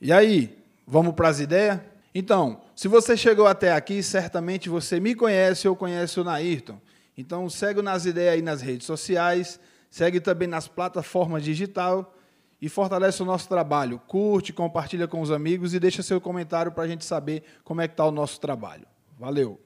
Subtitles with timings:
[0.00, 0.56] E aí,
[0.86, 1.78] vamos para as ideias?
[2.14, 6.78] Então, se você chegou até aqui, certamente você me conhece ou conhece o Nairton.
[7.18, 9.60] Então, segue nas ideias aí nas redes sociais,
[9.90, 12.16] segue também nas plataformas digital
[12.62, 14.00] e fortalece o nosso trabalho.
[14.06, 17.86] Curte, compartilha com os amigos e deixa seu comentário para a gente saber como é
[17.86, 18.86] que está o nosso trabalho.
[19.18, 19.60] Valeu!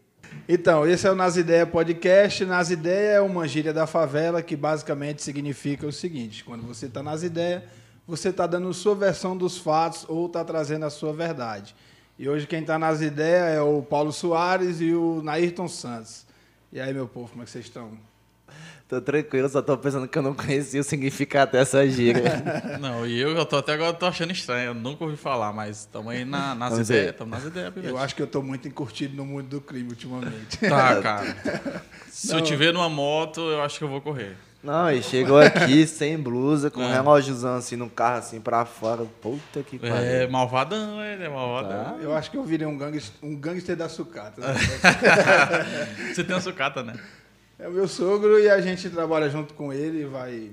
[0.49, 2.45] Então, esse é o Nas Ideias Podcast.
[2.45, 7.05] Nas Ideias é uma gíria da favela que basicamente significa o seguinte: quando você está
[7.05, 7.63] nas ideias,
[8.07, 11.75] você está dando sua versão dos fatos ou está trazendo a sua verdade.
[12.19, 16.25] E hoje quem está nas ideias é o Paulo Soares e o Nairton Santos.
[16.73, 17.93] E aí, meu povo, como é que vocês estão?
[18.87, 22.43] Tô tranquilo, só tô pensando que eu não conhecia o significado dessa gíria.
[22.79, 25.81] não, e eu, eu tô até agora tô achando estranho, eu nunca ouvi falar, mas
[25.81, 29.17] estamos aí na, nas ideias, estamos nas ideias, Eu acho que eu tô muito encurtido
[29.17, 30.59] no mundo do crime ultimamente.
[30.59, 31.35] Tá, cara.
[32.11, 32.39] Se não.
[32.39, 34.37] eu te ver numa moto, eu acho que eu vou correr.
[34.65, 36.87] Não, e chegou aqui sem blusa, com é.
[36.87, 39.05] um relógiozão assim no carro, assim pra fora.
[39.21, 39.95] Puta que pariu.
[39.95, 41.85] É, malvadão, ele é malvadão.
[41.85, 41.97] Tá.
[42.01, 44.41] Eu acho que eu virei um gangster, um gangster da sucata.
[44.41, 44.55] Né?
[46.15, 46.95] Você tem uma sucata, né?
[47.59, 50.51] É o meu sogro e a gente trabalha junto com ele e vai,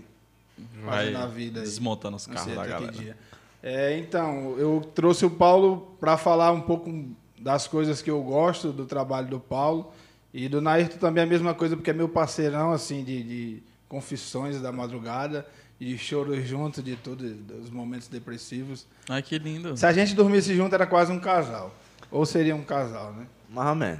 [0.84, 1.62] vai na vida.
[1.62, 2.92] Desmontando os carros da galera.
[2.92, 3.16] Dia.
[3.64, 7.06] É, então, eu trouxe o Paulo para falar um pouco
[7.40, 9.94] das coisas que eu gosto do trabalho do Paulo.
[10.34, 13.64] E do Nairto também é a mesma coisa, porque é meu parceirão, assim, de, de
[13.92, 15.46] confissões da madrugada
[15.78, 17.30] e choros juntos de todos
[17.62, 18.88] os momentos depressivos.
[19.10, 19.76] Ai, que lindo.
[19.76, 21.76] Se a gente dormisse junto, era quase um casal.
[22.10, 23.28] Ou seria um casal, né?
[23.76, 24.00] Menos.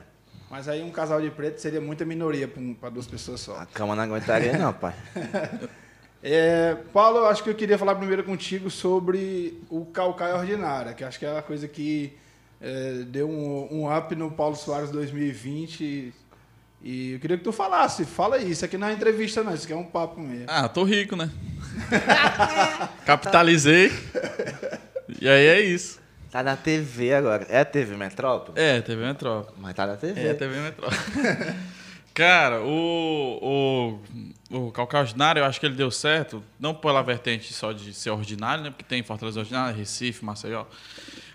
[0.50, 3.58] Mas aí um casal de preto seria muita minoria para duas pessoas só.
[3.58, 4.96] A cama não aguentaria, não, pai.
[6.24, 11.20] é, Paulo, acho que eu queria falar primeiro contigo sobre o Calcaia Ordinária, que acho
[11.20, 12.18] que é a coisa que
[12.62, 16.14] é, deu um, um up no Paulo Soares 2020
[16.84, 19.66] e eu queria que tu falasse, fala aí, isso aqui não é entrevista não, isso
[19.66, 20.46] aqui é um papo mesmo.
[20.48, 21.30] Ah, tô rico, né?
[23.06, 23.92] Capitalizei.
[25.22, 26.00] e aí é isso.
[26.32, 27.46] Tá na TV agora.
[27.50, 28.60] É a TV Metrópole?
[28.60, 29.56] É, TV Metrópole.
[29.60, 30.28] Mas tá na TV.
[30.28, 30.98] É, TV Metrópole.
[32.14, 34.00] Cara, o,
[34.52, 37.94] o, o Calcaia Ordinário, eu acho que ele deu certo, não pela vertente só de
[37.94, 38.70] ser ordinário, né?
[38.70, 40.66] Porque tem Fortaleza Ordinária, Recife, Maceió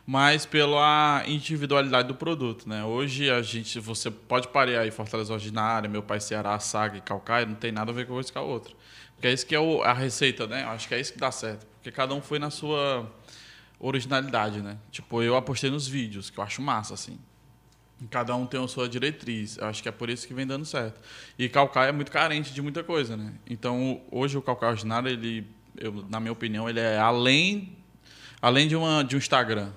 [0.06, 2.84] mas pela individualidade do produto, né?
[2.84, 7.44] Hoje a gente, você pode parear aí Fortaleza Ordinária, Meu Pai Ceará, Saga e Calcaia,
[7.44, 8.72] não tem nada a ver com coisa com a outra.
[9.14, 10.62] Porque é isso que é o, a receita, né?
[10.62, 13.10] Acho que é isso que dá certo, porque cada um foi na sua
[13.80, 14.78] originalidade, né?
[14.92, 17.18] Tipo, eu apostei nos vídeos, que eu acho massa, assim.
[18.08, 19.56] Cada um tem a sua diretriz.
[19.56, 21.00] Eu acho que é por isso que vem dando certo.
[21.36, 23.32] E Calcaia é muito carente de muita coisa, né?
[23.48, 25.46] Então, hoje o Calcaia Ordinário, ele,
[25.76, 27.76] eu, na minha opinião, ele é além,
[28.40, 29.72] além de, uma, de um Instagram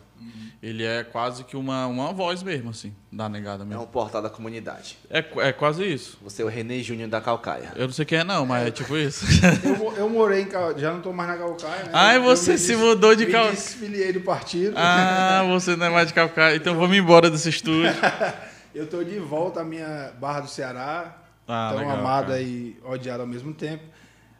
[0.61, 3.81] ele é quase que uma, uma voz mesmo, assim, da negada mesmo.
[3.81, 4.97] É um portal da comunidade.
[5.09, 6.17] É, é quase isso.
[6.21, 7.71] Você é o René Júnior da Calcaia.
[7.77, 9.25] Eu não sei quem é não, mas é, é tipo isso.
[9.63, 11.91] eu, eu morei em Calcaia, já não estou mais na Calcaia, né?
[11.93, 13.51] Ah, você se mudou de Calcaia.
[13.51, 14.73] Eu desfiliei do partido.
[14.75, 17.89] Ah, você não é mais de Calcaia, então vamos embora desse estúdio.
[18.75, 22.41] eu estou de volta à minha Barra do Ceará, ah, tão legal, amada cara.
[22.41, 23.85] e odiada ao mesmo tempo.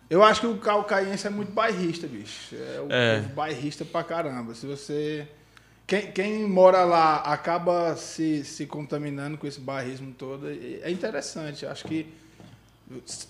[0.09, 2.56] Eu acho que o calcaiense é muito bairrista, bicho.
[2.56, 3.19] É o é.
[3.22, 4.53] bairrista pra caramba.
[4.56, 5.28] Se você
[5.89, 10.47] quem, quem, mora lá acaba se, se contaminando com esse barrismo todo.
[10.47, 11.66] É interessante.
[11.66, 12.05] Acho que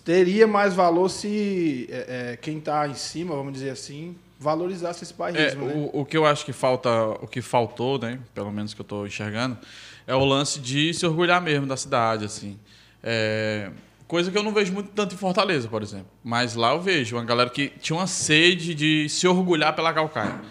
[0.03, 5.13] teria mais valor se é, é, quem está em cima, vamos dizer assim, valorizasse esse
[5.13, 5.69] barrismo.
[5.69, 5.89] É, né?
[5.93, 6.89] o, o, que eu acho que falta,
[7.21, 9.57] o que faltou, né, pelo menos que eu estou enxergando,
[10.05, 12.59] é o lance de se orgulhar mesmo da cidade, assim.
[13.01, 13.71] É,
[14.05, 16.07] coisa que eu não vejo muito tanto em Fortaleza, por exemplo.
[16.21, 20.41] Mas lá eu vejo uma galera que tinha uma sede de se orgulhar pela Calcaia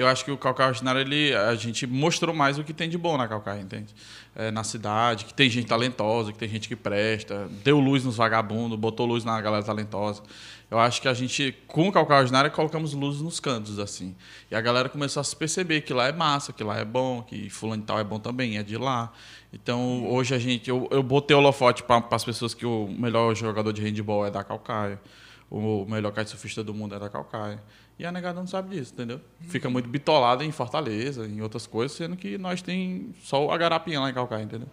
[0.00, 2.96] eu acho que o Calcaia Ordinário, ele, a gente mostrou mais o que tem de
[2.96, 3.94] bom na Calcaia, entende?
[4.34, 8.16] É, na cidade, que tem gente talentosa, que tem gente que presta, deu luz nos
[8.16, 10.22] vagabundos, botou luz na galera talentosa.
[10.70, 14.14] Eu acho que a gente, com o Calcaia Ordinário, colocamos luz nos cantos, assim.
[14.50, 17.22] E a galera começou a se perceber que lá é massa, que lá é bom,
[17.22, 19.12] que fulano e tal é bom também, é de lá.
[19.52, 20.70] Então, hoje a gente...
[20.70, 24.30] Eu, eu botei o holofote para as pessoas que o melhor jogador de handball é
[24.30, 25.00] da Calcaia,
[25.50, 27.60] o melhor kitesurfista do mundo é da Calcaia.
[28.00, 29.20] E a negada não sabe disso, entendeu?
[29.42, 34.00] Fica muito bitolada em Fortaleza, em outras coisas, sendo que nós tem só a garapinha
[34.00, 34.68] lá em Calcaia, entendeu?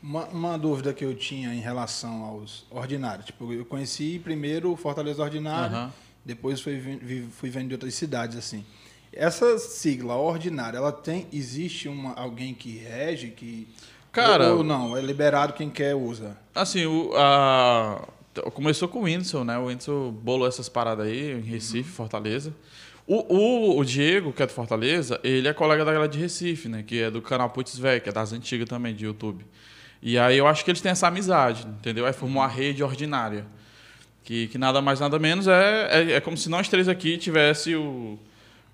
[0.00, 3.26] Uma, uma, dúvida que eu tinha em relação aos ordinários.
[3.26, 5.90] Tipo, eu conheci primeiro Fortaleza Ordinário, uhum.
[6.24, 8.64] depois fui, fui vendo de outras cidades, assim.
[9.12, 11.26] Essa sigla, ordinária, ela tem.
[11.32, 13.66] Existe uma, alguém que rege, que.
[14.12, 14.54] Cara.
[14.54, 16.38] Ou não, é liberado quem quer usa?
[16.54, 18.06] Assim, o, a,
[18.54, 19.58] Começou com o Whindersson, né?
[19.58, 21.96] O Whindersson bolou essas paradas aí em Recife, uhum.
[21.96, 22.54] Fortaleza.
[23.06, 26.68] O, o, o, Diego, que é do Fortaleza, ele é colega da galera de Recife,
[26.68, 26.82] né?
[26.86, 29.44] Que é do canal Putz Velho, que é das antigas também, de YouTube.
[30.00, 32.06] E aí eu acho que eles têm essa amizade, entendeu?
[32.06, 33.44] Aí formou uma rede ordinária.
[34.24, 37.74] Que, que nada mais, nada menos é, é, é como se nós três aqui tivesse
[37.74, 38.16] o,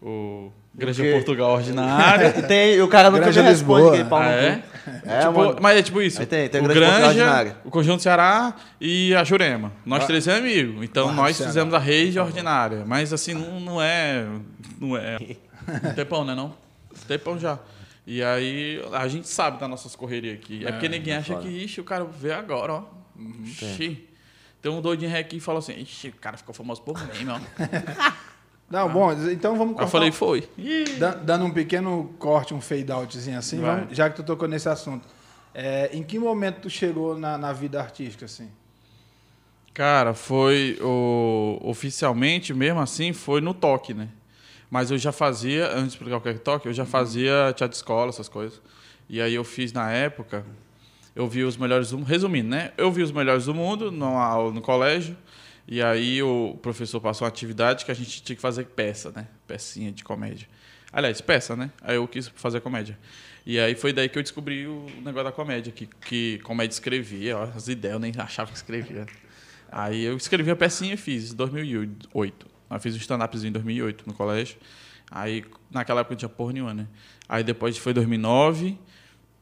[0.03, 1.13] o quê?
[1.13, 2.35] Portugal Ordinária.
[2.39, 3.97] E tem, o cara nunca me responde Lisboa.
[3.97, 4.63] que no Ah, é?
[5.05, 5.57] É, Tipo, mano.
[5.61, 6.21] mas é tipo isso.
[6.21, 9.73] Aí tem- tem o Granja, o Conjunto Ceará e a Jurema.
[9.85, 10.07] Nós Ah.
[10.07, 10.83] três é amigo.
[10.85, 11.51] Então do nós Ceará.
[11.51, 12.85] fizemos a rede ordinária.
[12.87, 14.27] Mas assim, não, não é.
[14.81, 15.19] Não é.
[15.95, 16.35] Tempão, né?
[16.35, 16.55] Não?
[17.07, 17.59] Tempão já.
[18.07, 20.67] E aí a gente sabe das nossas correrias aqui.
[20.67, 21.47] É, porque ninguém acha foda.
[21.47, 22.83] que, ixi, o cara vê agora, ó.
[23.45, 24.09] Ixi.
[24.63, 27.39] Tem um doidinho aqui e falou assim, ixi, o cara ficou famoso por mim, ó.
[28.71, 30.49] Não, bom, então vamos cortar eu falei, foi.
[30.99, 34.69] Da- Dando um pequeno corte, um fade outzinho assim, vamos- já que tu tocou nesse
[34.69, 35.07] assunto.
[35.55, 38.49] É, em que momento tu chegou na, na vida artística, assim?
[39.73, 44.09] Cara, foi o, oficialmente mesmo assim, foi no toque, né?
[44.71, 47.69] Mas eu já fazia, antes de explicar o que é toque, eu já fazia teatro
[47.71, 48.61] de escola, essas coisas.
[49.09, 50.45] E aí eu fiz na época,
[51.17, 52.73] eu vi os melhores do resumindo, né?
[52.77, 55.17] Eu vi os melhores do mundo aula no colégio.
[55.71, 59.29] E aí o professor passou uma atividade que a gente tinha que fazer peça, né?
[59.47, 60.49] Pecinha de comédia.
[60.91, 61.71] Aliás, peça, né?
[61.83, 62.99] Aí eu quis fazer comédia.
[63.45, 67.37] E aí foi daí que eu descobri o negócio da comédia, que, que comédia escrevia,
[67.37, 69.05] ó, as ideias eu nem achava que escrevia.
[69.71, 72.47] Aí eu escrevi a pecinha e fiz, em 2008.
[72.71, 74.57] Eu fiz um stand-upzinho em 2008 no colégio.
[75.11, 76.87] Aí, naquela época não tinha porra nenhuma, né?
[77.29, 78.79] Aí depois foi 2009.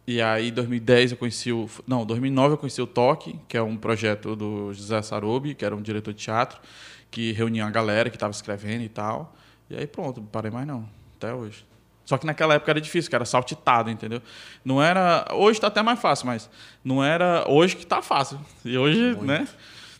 [0.06, 1.68] E aí, em 2010 eu conheci o.
[1.86, 5.74] Não, 2009 eu conheci o Toque, que é um projeto do José Sarubi, que era
[5.74, 6.60] um diretor de teatro,
[7.10, 9.34] que reunia a galera que estava escrevendo e tal.
[9.68, 11.64] E aí pronto, não parei mais não, até hoje.
[12.04, 14.22] Só que naquela época era difícil, que era saltitado, entendeu?
[14.64, 15.26] Não era.
[15.32, 16.48] Hoje está até mais fácil, mas
[16.84, 17.44] não era.
[17.48, 18.38] Hoje que tá fácil.
[18.64, 19.46] E hoje, né?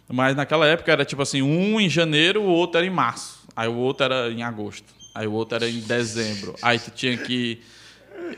[0.09, 3.45] Mas naquela época era tipo assim, um em janeiro, o outro era em março.
[3.57, 4.95] Aí o outro era em agosto.
[5.13, 6.55] Aí o outro era em dezembro.
[6.63, 7.61] Aí tu tinha que.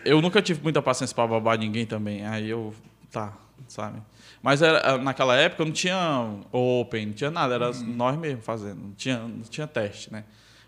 [0.04, 2.26] Eu nunca tive muita paciência para babar ninguém também.
[2.26, 2.74] Aí eu.
[3.10, 3.36] Tá,
[3.66, 4.00] sabe?
[4.42, 8.80] Mas era, naquela época não tinha open, não tinha nada, era nós mesmos fazendo.
[8.80, 10.24] Não tinha, não tinha teste, né?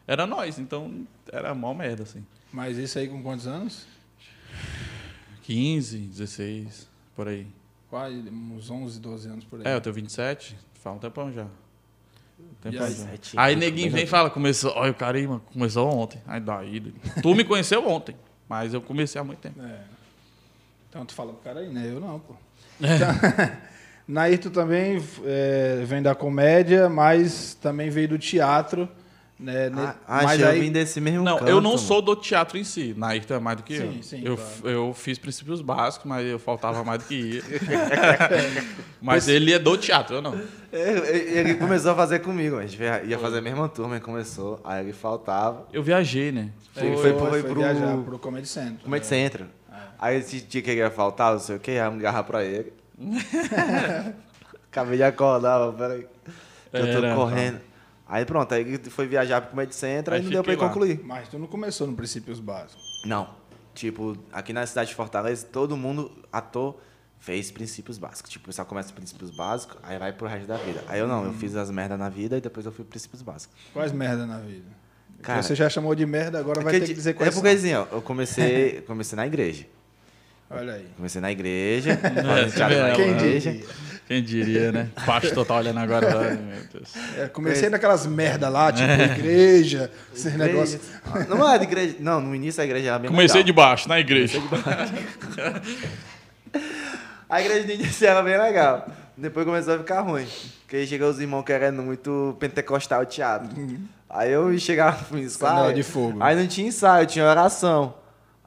[0.06, 2.24] Era nós, então era mó merda, assim.
[2.52, 3.86] Mas isso aí com quantos anos?
[5.42, 7.46] 15, 16, por aí.
[7.88, 9.66] Quase uns 11, 12 anos por aí.
[9.66, 11.46] É, eu tenho 27, faz um tempão já.
[12.60, 12.94] Tempão aí?
[12.94, 13.08] já.
[13.36, 16.20] Aí neguinho vem e fala, começou, olha o cara aí, mano, começou ontem.
[16.26, 16.92] Aí daí,
[17.22, 18.16] tu me conheceu ontem,
[18.50, 19.62] mas eu comecei há muito tempo.
[19.62, 19.78] É.
[20.88, 21.88] Então tu fala pro cara aí, né?
[21.88, 22.34] Eu não, pô.
[22.82, 22.96] É.
[22.96, 23.60] Então,
[24.08, 28.88] Nair, tu também é, vem da comédia, mas também veio do teatro.
[29.40, 29.70] Né?
[29.74, 31.82] Ah, mas achei, eu aí, vim desse mesmo Não, canto, eu não mano.
[31.82, 32.94] sou do teatro em si.
[32.94, 34.02] Nairton é mais do que Sim, eu.
[34.02, 34.68] sim, eu, claro.
[34.68, 37.42] eu fiz princípios básicos, mas eu faltava mais do que ia.
[39.00, 40.38] mas ele é do teatro, eu não.
[40.70, 42.78] Ele começou a fazer comigo, a gente
[43.08, 45.66] ia fazer a mesma turma, ele começou, aí ele faltava.
[45.72, 46.50] Eu viajei, né?
[46.76, 48.84] Ele foi, foi, foi, foi, foi pro viajar pro Comedy Centro.
[48.84, 49.46] Comedy Centro.
[49.98, 52.44] Aí esse dia que ele ia faltar, não sei o que, aí eu ligava pra
[52.44, 52.72] ele.
[54.70, 56.06] Acabei de acordar, peraí.
[56.72, 57.69] Eu tô Era, correndo.
[58.10, 61.00] Aí pronto, aí foi viajar pro Comedy Centro, aí Aí não deu pra concluir.
[61.04, 62.82] Mas tu não começou no Princípios Básicos.
[63.06, 63.30] Não.
[63.72, 66.76] Tipo, aqui na cidade de Fortaleza, todo mundo, ator,
[67.20, 68.28] fez princípios básicos.
[68.28, 70.82] Tipo, o pessoal começa princípios básicos, aí vai pro resto da vida.
[70.88, 73.56] Aí eu não, eu fiz as merdas na vida e depois eu fui princípios básicos.
[73.72, 74.66] Quais merda na vida?
[75.22, 77.48] Cara, Você já chamou de merda, agora vai Porque ter que dizer É quais porque
[77.50, 77.58] são.
[77.58, 79.66] assim, ó, eu comecei, comecei na igreja.
[80.50, 80.88] Olha aí.
[80.96, 83.60] Comecei na igreja, É, na Quem igreja.
[84.10, 84.88] Quem diria, né?
[85.00, 86.30] O pastor tá olhando agora.
[86.30, 86.92] Ai, meu Deus.
[87.16, 90.82] É, comecei naquelas merda lá, tipo igreja, esses negócios.
[91.28, 91.94] Não era de igreja.
[92.00, 93.66] Não, no início a igreja era bem Comecei de legal.
[93.66, 94.42] baixo, na igreja.
[97.30, 98.88] A igreja no início era bem legal.
[99.16, 100.26] Depois começou a ficar ruim.
[100.62, 103.48] Porque aí chegou os irmãos querendo muito pentecostal teatro.
[104.08, 105.74] Aí eu chegava pro Panela ensaio.
[105.76, 106.20] de fogo.
[106.20, 107.94] Aí não tinha ensaio, tinha oração.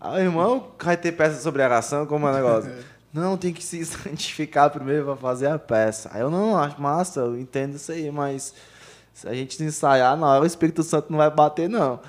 [0.01, 2.69] Aí o irmão vai ter peça sobre oração, como é o negócio?
[3.13, 6.09] Não, tem que se santificar primeiro pra fazer a peça.
[6.11, 8.53] Aí eu não acho massa, eu entendo isso aí, mas
[9.13, 11.99] se a gente ensaiar na hora, o Espírito Santo não vai bater, não.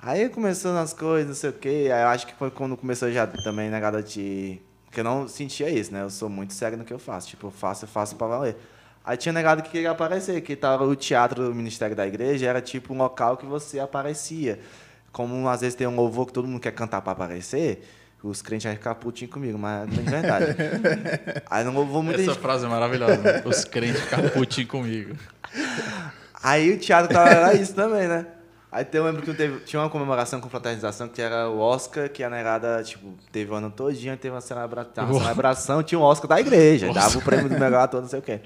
[0.00, 1.90] Aí começou nas coisas, não sei o quê.
[1.92, 4.60] Aí eu acho que foi quando começou já também negada de.
[4.84, 6.02] Porque eu não sentia isso, né?
[6.02, 7.28] Eu sou muito sério no que eu faço.
[7.28, 8.56] Tipo, eu faço, eu faço pra valer.
[9.04, 12.60] Aí tinha negado que queria aparecer, que tava o teatro do Ministério da Igreja era
[12.60, 14.60] tipo um local que você aparecia.
[15.12, 17.82] Como às vezes tem um louvor que todo mundo quer cantar pra aparecer,
[18.28, 20.46] os crentes vão ficar putinhos comigo, mas não é verdade.
[21.50, 22.40] Aí não louvou muita Essa gente.
[22.42, 23.16] frase é maravilhosa.
[23.18, 23.42] né?
[23.44, 25.16] Os crentes ficam putinhos comigo.
[26.42, 28.26] Aí o teatro tava era isso também, né?
[28.70, 32.10] Aí tem- eu lembro que teve, tinha uma comemoração com fraternização que era o Oscar,
[32.10, 36.02] que a negada, tipo, teve o ano todinho, teve uma, celebra uma celebração, tinha o
[36.02, 38.40] Oscar da igreja, dava o prêmio do melhor ator, não sei o quê.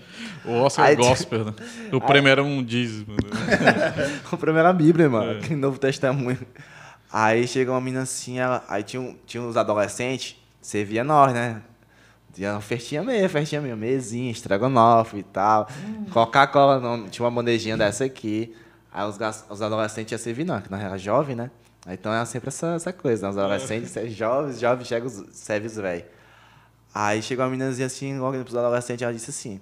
[0.44, 1.54] O Oscar Aí- Gospel, né?
[1.90, 3.12] O prêmio era um dízimo.
[3.14, 4.20] né?
[4.30, 5.40] O prêmio era a Bíblia, mano, É.
[5.40, 6.38] que Novo Testemunho.
[7.12, 11.32] Aí chegou uma menina assim, ela, aí tinha, um- tinha uns adolescentes, você via nós,
[11.32, 11.60] né?
[12.32, 15.68] Tinha uma festinha mesmo, festinha mesmo, mesinha, estrogonofe e tal.
[16.12, 18.54] Coca-Cola, não, tinha uma bandejinha dessa aqui.
[18.92, 21.50] Aí os, os adolescentes iam servir, não, que nós era jovem, né?
[21.88, 23.30] Então é sempre essa, essa coisa, né?
[23.30, 26.04] Os adolescentes, é jovens, jovens chegam, os- serve os velhos.
[26.94, 29.60] Aí chegou uma meninazinha assim, logo depois do adolescente, ela disse assim.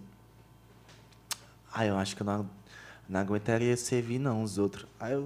[1.73, 2.49] Ah, eu acho que eu não,
[3.09, 4.87] não aguentaria servir não, os outros.
[5.00, 5.25] Aí eu.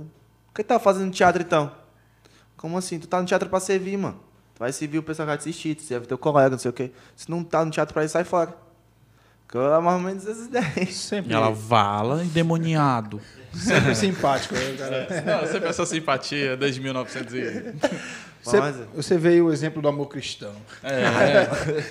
[0.50, 1.72] O que tá fazendo teatro então?
[2.56, 2.98] Como assim?
[2.98, 4.18] Tu tá no teatro pra servir, mano.
[4.54, 6.70] Tu vai servir o pessoal que vai te assistir, tu serve teu colega, não sei
[6.70, 6.90] o quê.
[7.16, 8.54] Se não tá no teatro pra ir, sai fora.
[9.48, 10.94] Que eu era mais ou menos essas ideias.
[10.94, 13.20] Sempre, E ela vala endemoniado.
[13.54, 14.54] sempre simpático.
[14.54, 15.06] né, cara?
[15.42, 17.74] Não, sempre essa simpatia desde 1900 e...
[18.44, 18.58] Você,
[18.92, 20.52] você veio o exemplo do amor cristão.
[20.82, 21.84] É, é.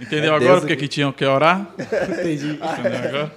[0.00, 0.82] Entendeu É agora Deus porque aqui.
[0.82, 1.66] que tinham que orar?
[1.76, 2.52] Entendi.
[2.52, 3.34] Entendeu agora?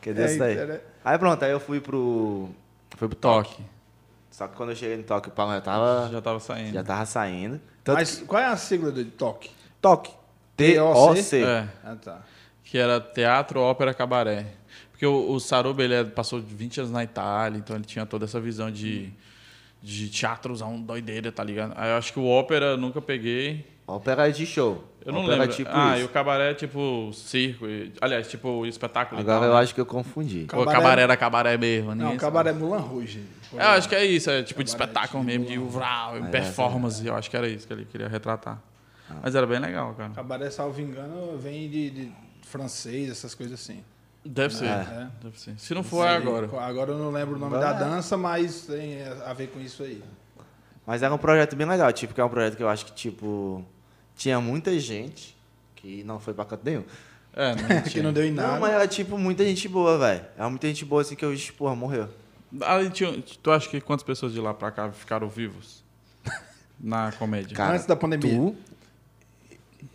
[0.00, 0.56] Que desse daí.
[0.56, 0.80] É, né?
[1.04, 2.48] Aí pronto, aí eu fui pro.
[2.96, 3.62] Fui pro Toque.
[4.38, 6.08] Só que quando eu cheguei no toque, o Paulo já tava.
[6.12, 6.72] Já tava saindo.
[6.72, 7.60] Já tava saindo.
[7.82, 9.50] Tanto Mas que- qual é a sigla do toque?
[9.82, 10.12] toque.
[10.56, 11.14] T-O-C?
[11.14, 11.42] T-O-C.
[11.44, 12.22] É, Ah, tá.
[12.62, 14.46] que era teatro, ópera, cabaré.
[14.92, 18.26] Porque o, o Saruba, ele é- passou 20 anos na Itália, então ele tinha toda
[18.26, 19.12] essa visão de,
[19.82, 21.72] de teatrozão doideira, tá ligado?
[21.76, 23.66] Aí eu acho que o ópera eu nunca peguei.
[23.88, 24.84] Ópera é de show.
[25.04, 25.44] Eu não lembro.
[25.44, 26.06] É tipo ah, e isso.
[26.06, 27.66] o cabaré é tipo circo.
[27.66, 29.20] e- aliás, tipo espetáculo.
[29.20, 29.60] e Agora tal, eu né?
[29.60, 30.46] acho que eu confundi.
[30.52, 31.90] O cabaré era cabaré mesmo.
[31.90, 32.20] Não, ninguém o sabe.
[32.20, 33.24] cabaré Mulan Rouge.
[33.52, 36.18] É, eu acho que é isso, é tipo de Cabaré espetáculo de mesmo, de vral,
[36.18, 37.06] é, performance.
[37.06, 38.60] Eu acho que era isso que ele queria retratar.
[39.10, 39.14] Ah.
[39.22, 40.10] Mas era bem legal, cara.
[40.10, 42.12] Cabaré, salvo engano, vem de, de
[42.42, 43.82] francês, essas coisas assim.
[44.24, 44.66] Deve ser.
[44.66, 45.08] É.
[45.22, 45.54] Deve ser.
[45.56, 46.46] Se não for, é agora.
[46.60, 47.88] Agora eu não lembro o nome Agora da é.
[47.88, 50.02] dança, mas tem a ver com isso aí.
[50.86, 52.92] Mas era um projeto bem legal, tipo, que é um projeto que eu acho que,
[52.92, 53.64] tipo,
[54.18, 55.34] tinha muita gente
[55.76, 56.84] que não foi pra canto nenhum.
[57.32, 58.52] É, não que não deu em nada.
[58.54, 60.24] Não, mas era, tipo, muita gente boa, velho.
[60.36, 62.08] Era muita gente boa, assim, que eu disse, porra, morreu.
[62.62, 65.82] Ali tinha- tu acha que quantas pessoas de lá pra cá ficaram vivos?
[66.80, 67.56] Na comédia.
[67.56, 68.30] Cara, Antes da pandemia.
[68.30, 68.56] Tu,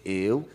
[0.05, 0.47] eu,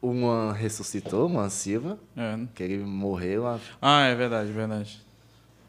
[0.00, 2.38] uma ressuscitou, uma Silva, É.
[2.54, 5.00] que ele morreu, a- Ah, é verdade, verdade.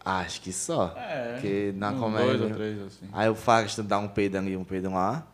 [0.04, 0.94] acho que só.
[0.98, 1.34] É.
[1.34, 2.38] Porque na uns comédia...
[2.38, 3.08] Dois ou três, assim.
[3.14, 5.26] Aí o Fagner dá um peido ali, um peido lá.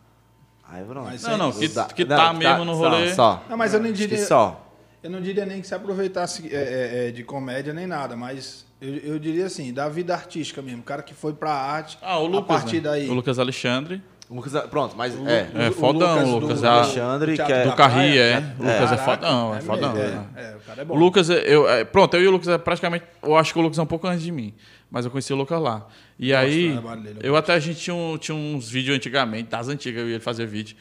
[0.71, 1.05] Aí pronto.
[1.05, 3.13] Mas Não, não, que, Dá- que não, tá mesmo no só, rolê.
[3.13, 3.43] Só.
[3.49, 4.65] Não, mas eu nem diria- só.
[5.01, 8.65] Eu não diria nem que se aproveitasse é, é, é, de comédia nem nada, mas
[8.81, 10.81] eu, eu diria assim, da vida artística mesmo.
[10.81, 12.57] O cara que foi pra arte, Ah, o Lucas.
[12.57, 12.81] a partir né?
[12.81, 13.09] daí.
[13.09, 14.01] O Lucas Alexandre.
[14.29, 15.50] O Lucas, pronto, mas O é.
[15.55, 18.38] É, o fodão, do- Lucas, do Alexandre, que é- Do Carri, é.
[18.59, 19.98] O Lucas é fodão, é fodão.
[19.98, 20.01] É,
[20.39, 20.51] é.
[20.51, 20.93] é, o cara é bom.
[20.93, 23.05] O Lucas, eu, é, pronto, eu e o Lucas é praticamente.
[23.24, 24.53] Eu acho que o Lucas é um pouco antes de mim.
[24.91, 25.88] Mas eu conheci o Lucas lá.
[26.17, 26.69] E do aí,
[27.01, 30.09] dele, eu eu até a gente tinha, um- tinha uns vídeos antigamente, das antigas, eu
[30.09, 30.75] ia fazer vídeo.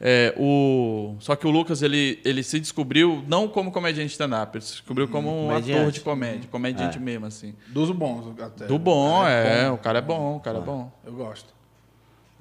[0.00, 4.64] É, o, só que o Lucas, ele, ele se descobriu não como comediante stand-up, ele
[4.64, 7.54] se descobriu como um ator de comédia, comediante mesmo, assim.
[7.68, 8.66] Dos bons até.
[8.66, 9.74] Do bom, cara é, bom.
[9.74, 10.92] o cara é bom, o cara é bom.
[11.06, 11.53] Eu gosto.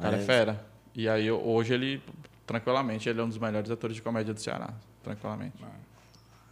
[0.02, 0.24] Cara é É.
[0.24, 0.66] fera.
[0.96, 2.02] E aí, hoje ele,
[2.46, 4.70] tranquilamente, ele é um dos melhores atores de comédia do Ceará.
[5.04, 5.56] Tranquilamente.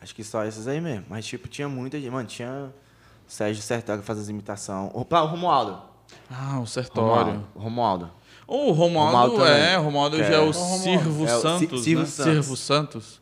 [0.01, 1.05] Acho que só esses aí mesmo.
[1.09, 2.09] Mas, tipo, tinha muita gente.
[2.11, 2.69] Mano, tinha
[3.27, 4.89] o Sérgio Sertório que fazia as imitações.
[4.93, 5.79] Opa, o Romualdo.
[6.29, 7.45] Ah, o Sertório.
[7.55, 8.09] Romualdo.
[8.09, 8.11] Romualdo.
[8.47, 10.83] O Romualdo, Romualdo é, o Romualdo já é é- o Qual Romualdo?
[10.83, 12.05] Sirvo É Ci- Santos, Silvio né?
[12.05, 12.33] Santos.
[12.33, 13.21] Sirvo Santos.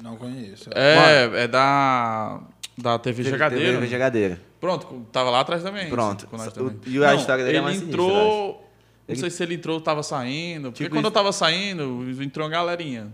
[0.00, 0.70] Não conheço.
[0.72, 2.40] É, é da,
[2.76, 3.72] da TV Jogadeira.
[3.80, 4.40] teve Jogadeira.
[4.60, 5.88] Pronto, tava lá atrás também.
[5.88, 6.28] Pronto.
[6.28, 6.78] com nós O- também.
[6.86, 8.67] e a Não, história dele é ele mais sinistra, entrou...
[9.08, 10.70] Não Ele- sei se ele entrou, tava saindo.
[10.70, 11.08] Porque Tipo quando isso.
[11.08, 13.10] eu tava saindo, entrou uma galerinha.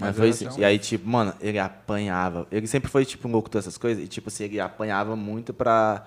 [0.00, 2.46] Mas foi assim, E aí, tipo, mano, ele apanhava.
[2.52, 4.04] Ele sempre foi, tipo, um louco dessas coisas.
[4.04, 6.06] E, tipo assim, ele apanhava muito pra,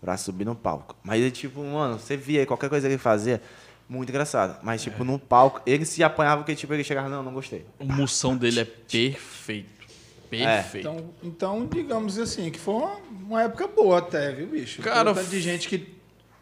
[0.00, 0.94] pra subir no palco.
[1.02, 3.40] Mas ele, tipo, mano, você via qualquer coisa que ele fazia,
[3.88, 4.58] muito engraçado.
[4.62, 7.64] Mas, tipo, no palco, ele se apanhava porque, tipo, ele chegava, não, não gostei.
[7.78, 9.80] O moção dele é perfeito.
[10.28, 10.78] Perfeito.
[10.88, 14.80] Então, então, digamos assim, que foi uma, uma época boa até, viu, bicho?
[14.82, 15.88] Cara, tanto de gente que,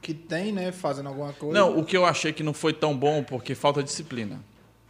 [0.00, 1.59] que tem, né, fazendo alguma coisa.
[1.59, 4.40] Não, o que eu achei que não foi tão bom porque falta disciplina.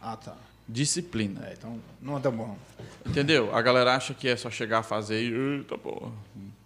[0.01, 0.35] Ah, tá.
[0.67, 1.47] Disciplina.
[1.47, 2.57] É, então, não é tão bom.
[3.05, 3.53] Entendeu?
[3.55, 5.33] A galera acha que é só chegar a fazer e.
[5.57, 6.11] Eita, porra.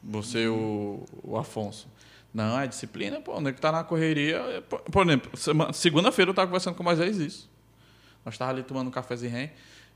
[0.03, 1.87] Você, o, o Afonso.
[2.33, 3.37] Não, é disciplina, pô.
[3.37, 4.37] O nego tá na correria.
[4.37, 5.31] é, Por, exemplo,
[5.73, 7.49] segunda-feira eu tava conversando com o Moisés isso.
[8.25, 9.49] Nós tava ali tomando um cafezinho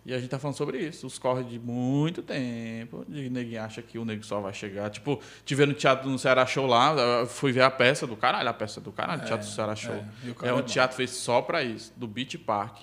[0.05, 1.05] e a gente tá falando sobre isso.
[1.05, 3.03] Os corre de muito tempo.
[3.09, 4.89] De neguinho acha que o nego só vai chegar.
[4.89, 8.53] Tipo, tive no teatro no Ceará Show lá, fui ver a peça do caralho, a
[8.53, 9.93] peça do caralho, Teatro do Ceará Show.
[9.95, 10.05] é.
[10.23, 12.77] E É, um é teatro feito só pra isso, do Beach Park.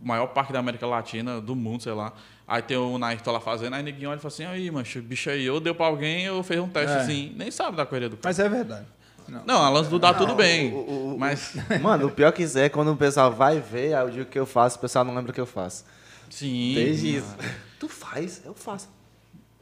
[0.00, 2.12] O maior parque da América Latina, do mundo, sei lá.
[2.48, 5.30] Aí tem o Nairton lá fazendo, aí neguinho olha e fala assim, aí, mancho, bicho
[5.30, 7.00] aí, ou deu pra alguém, ou fez um teste É.
[7.00, 7.32] assim.
[7.36, 8.28] Nem sabe da correria do cara.
[8.30, 8.86] Mas é verdade.
[9.28, 9.44] Não.
[9.46, 10.72] Não, a lance do dá tudo bem.
[10.72, 14.04] o- o- o- mas, Mano, o pior que é quando o pessoal vai ver, aí
[14.06, 15.84] o dia que eu faço, o pessoal não lembra o que eu faço.
[16.32, 16.74] Sim.
[16.74, 17.36] Desde isso.
[17.78, 18.42] Tu faz?
[18.44, 18.88] Eu faço.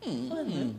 [0.06, 0.74] Hum.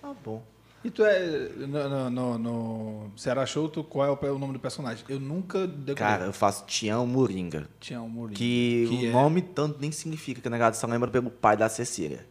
[0.00, 0.42] Tá bom.
[0.84, 1.48] E tu é.
[1.58, 5.04] No, no, no, no Ceará Show, tu, qual é o, o nome do personagem?
[5.08, 5.94] Eu nunca decorei.
[5.96, 7.68] Cara, eu faço Tião Moringa.
[7.92, 8.36] um Mourinho.
[8.38, 11.56] Que, Que o é- nome tanto nem significa, que o negado só lembra pelo pai
[11.56, 12.26] da Cecília.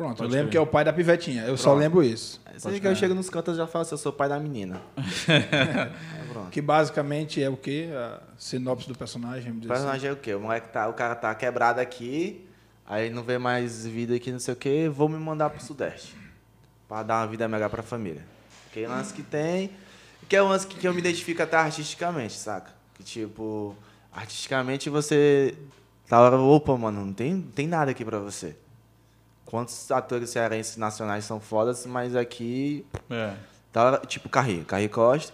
[0.00, 0.50] Pronto, Pode eu lembro crer.
[0.52, 1.42] que é o pai da pivetinha.
[1.44, 1.80] Eu só Pronto.
[1.80, 2.40] lembro isso.
[2.56, 4.80] Você que eu chego nos cantos e já falo assim, eu sou pai da menina.
[6.32, 6.48] Pronto.
[6.50, 7.90] Que basicamente é o quê?
[7.92, 9.52] A sinopse do personagem.
[9.52, 9.68] O dizer assim.
[9.68, 10.34] personagem é o quê?
[10.34, 12.48] O moleque tá, o cara tá quebrado aqui,
[12.86, 16.16] aí não vê mais vida aqui, não sei o quê, vou me mandar pro Sudeste.
[16.88, 18.24] Pra dar uma vida melhor pra família.
[18.72, 19.70] Que é o lance que tem,
[20.26, 22.72] que é o lance que, que eu me identifico até artisticamente, saca?
[22.94, 23.76] Que tipo,
[24.10, 25.54] artisticamente você.
[26.08, 28.56] Tá hora, opa, mano, não tem, não tem nada aqui pra você.
[29.50, 33.32] Quantos atores cearenses nacionais são fodas, mas aqui É.
[33.72, 35.32] Tá, hora- tipo, Carri, Carri Costa.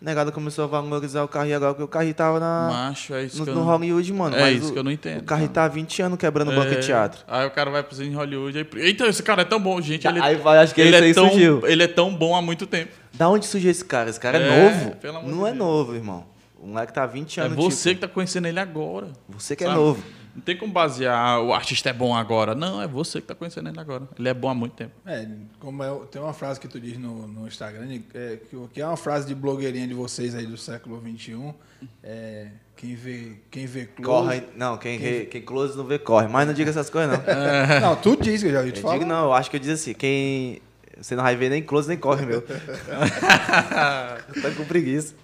[0.00, 3.26] A negada começou a valorizar o Carri agora, porque o Carri tava na, Macho, é
[3.34, 3.62] no, eu no.
[3.64, 4.34] Hollywood, mano.
[4.34, 5.52] É mas isso o, que eu não entendo, O Carri mano.
[5.52, 7.22] tá há 20 anos quebrando banco É, de teatro.
[7.28, 8.78] Aí o cara vai pro em Hollywood e...
[8.80, 10.06] Eita, esse cara é tão bom, gente.
[10.06, 11.66] Ele, Aí vai, acho que ele esse é aí tão, surgiu.
[11.66, 12.92] Ele é tão bom há muito tempo.
[13.12, 14.08] Da onde surgiu esse cara?
[14.08, 14.96] Esse cara é, É, novo?
[14.96, 15.58] pelo amor Não de é Deus.
[15.58, 16.24] novo, irmão.
[16.58, 17.56] O moleque tá há 20 É anos.
[17.56, 19.08] você tipo, que tá conhecendo ele agora.
[19.28, 19.78] Você que é sabe?
[19.78, 20.02] novo.
[20.40, 22.54] Não tem como basear o artista é bom agora.
[22.54, 24.08] Não, é você que tá conhecendo ele agora.
[24.18, 24.92] Ele é bom há muito tempo.
[25.04, 25.28] É,
[25.58, 28.38] como é, tem uma frase que tu diz no, no Instagram, é,
[28.72, 31.54] que, é uma frase de blogueirinha de vocês aí do século XXI.
[32.02, 34.28] É, quem vê, quem vê close...
[34.28, 34.42] Corre.
[34.56, 35.26] Não, quem, quem...
[35.26, 36.26] quem close não vê, corre.
[36.26, 37.22] Mas não diga essas coisas, não.
[37.90, 38.94] Não, tu diz que eu já ouvi te Eu falar.
[38.94, 40.62] digo não, eu acho que eu digo assim, quem.
[40.98, 42.40] Você não vai ver nem close nem corre, meu.
[42.48, 44.16] tá
[44.56, 45.14] com preguiça.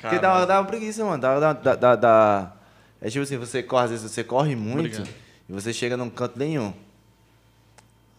[0.00, 1.20] Porque dá, dá uma preguiça, mano.
[1.20, 2.52] Dá, dá, dá, dá- dá-
[3.00, 5.08] É tipo assim, você corre, às vezes você corre muito Obrigado.
[5.48, 6.72] e você chega num canto nenhum.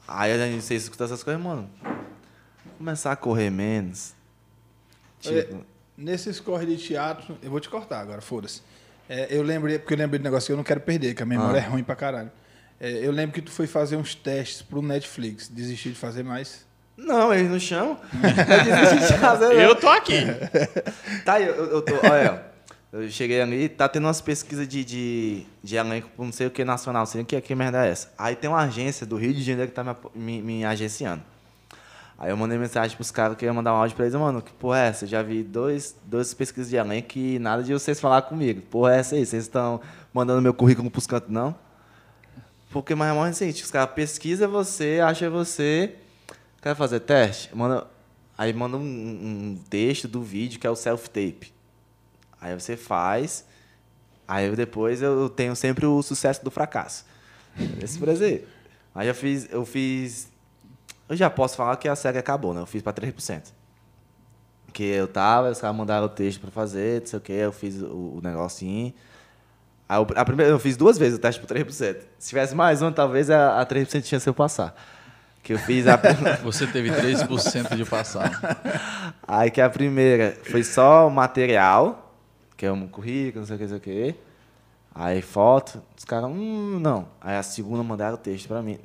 [0.07, 1.69] Aí a gente você escuta essas coisas, mano.
[2.77, 4.13] Começar a correr menos.
[5.19, 5.63] Tipo,
[5.97, 8.61] Nesses corre de teatro, eu vou te cortar agora, foda-se.
[9.09, 11.25] É, eu lembrei, porque eu lembrei do negócio que eu não quero perder, que a
[11.25, 11.63] memória Ah.
[11.65, 12.31] é ruim pra caralho.
[12.79, 16.65] É, eu lembro que tu foi fazer uns testes pro Netflix, desistir de fazer mais.
[16.95, 17.99] não, eles não chamam.
[18.13, 19.53] Eu desisti de fazer, não.
[19.61, 20.21] Eu tô aqui.
[21.25, 21.95] Tá, eu, eu, eu tô.
[21.95, 22.45] Olha,
[22.91, 26.65] eu cheguei ali, tá tendo umas pesquisas de, de, de elenco não sei o que
[26.65, 28.11] nacional, sei o que, que merda é essa.
[28.17, 31.21] Aí tem uma agência do Rio de Janeiro que tá me, me, me agenciando.
[32.17, 34.41] Aí eu mandei mensagem pros caras que eu ia mandar um áudio pra eles, mano,
[34.41, 35.05] que porra é essa?
[35.05, 38.61] Eu já vi dois, duas pesquisas de elenco e nada de vocês falar comigo.
[38.63, 39.25] Porra é essa aí?
[39.25, 39.79] Vocês estão
[40.11, 41.55] mandando meu currículo pros cantos, não?
[42.71, 45.95] Porque mais ou menos assim, os caras pesquisam você, acha você,
[46.61, 47.55] quer fazer teste?
[47.55, 47.87] Manda,
[48.37, 51.58] aí manda um, um texto do vídeo que é o self-tape.
[52.41, 53.45] Aí você faz,
[54.27, 57.05] aí eu depois eu tenho sempre o sucesso do fracasso.
[57.81, 58.47] Esse prazer.
[58.93, 60.29] Aí eu fiz, eu fiz.
[61.07, 62.61] Eu já posso falar que a série acabou, né?
[62.61, 63.51] Eu fiz pra 3%.
[64.71, 67.51] Que eu tava, os caras mandaram o texto pra fazer, não sei o que, eu
[67.51, 68.93] fiz o, o negocinho.
[69.87, 71.97] Aí eu, a primeira, eu fiz duas vezes o teste por 3%.
[72.19, 74.75] Se tivesse mais um, talvez a, a 3% tinha se eu passar.
[75.41, 75.99] Que eu fiz a.
[76.43, 78.31] Você teve 3% de passar.
[79.27, 82.08] Aí que a primeira foi só material,
[82.59, 84.15] que é um currículo, não sei o que, não sei o que.
[84.93, 87.07] Aí foto, os caras, hum, não.
[87.21, 88.77] Aí a segunda mandaram o texto pra mim.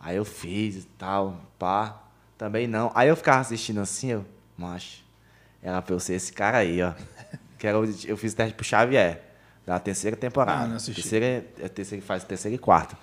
[0.00, 2.00] Aí eu fiz e tal, pá.
[2.38, 2.90] Também não.
[2.94, 4.24] Aí eu ficava assistindo assim, eu,
[4.56, 5.02] macho,
[5.62, 6.92] era pra eu ser esse cara aí, ó.
[7.58, 9.22] Que era, o- eu fiz teste pro Xavier,
[9.66, 10.64] da terceira temporada.
[10.64, 11.00] Ah, não assisti.
[11.02, 12.96] Terceira, é terceira que faz terceira e quarta.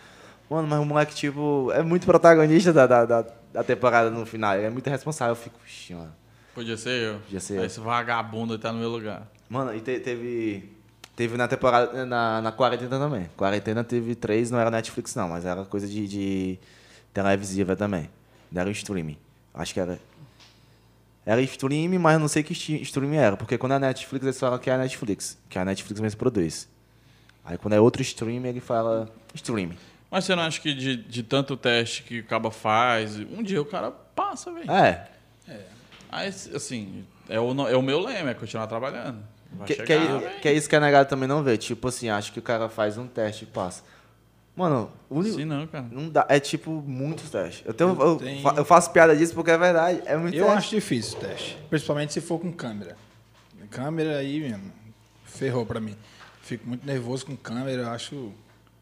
[0.50, 4.56] Mano, mas o moleque, tipo, é muito protagonista da, da, da, da temporada no final.
[4.56, 5.32] Ele é muito responsável.
[5.34, 6.14] Eu fico, "Ixi, mano.
[6.56, 7.20] Podia ser eu.
[7.22, 7.66] Podia ser Aí eu.
[7.66, 9.28] Esse vagabundo tá no meu lugar.
[9.52, 10.70] Mano, e te- teve.
[11.14, 12.06] Teve na temporada.
[12.06, 13.30] Na, na quarentena também.
[13.36, 16.60] Quarentena teve três, não era Netflix, não, mas era coisa de, de
[17.14, 18.10] televisiva também.
[18.56, 19.18] Era um streaming.
[19.54, 20.00] Acho que era.
[21.26, 23.36] Era streaming, mas não sei que streaming era.
[23.36, 25.38] Porque quando é Netflix, eles falam que é a Netflix.
[25.50, 26.70] Que a Netflix mesmo produz.
[27.44, 29.78] Aí quando é outro streaming, ele fala streaming.
[30.10, 33.62] Mas você não acha que de, de tanto teste que o caba faz, um dia
[33.62, 34.72] o cara passa, velho.
[34.72, 35.08] É.
[36.10, 39.22] Aí, assim, é o, é o meu lema, é continuar trabalhando.
[39.66, 39.86] Que, chegar,
[40.20, 41.58] que, é, que é isso que a negada também não vê.
[41.58, 43.84] Tipo assim, acho que o cara faz um teste e passa.
[44.56, 45.36] Mano, o único.
[45.36, 45.86] Assim não, cara.
[45.92, 47.64] Não dá, é tipo muitos testes.
[47.66, 50.02] Eu, tenho, Eu eu, tenho- fa- eu faço piada disso porque é verdade.
[50.06, 50.58] É muito Eu teste.
[50.58, 51.58] acho difícil o teste.
[51.70, 52.98] Principalmente se for com câmera.
[53.70, 54.72] Câmera aí, mesmo,
[55.24, 55.96] ferrou pra mim.
[56.42, 58.32] Fico muito nervoso com câmera, eu acho.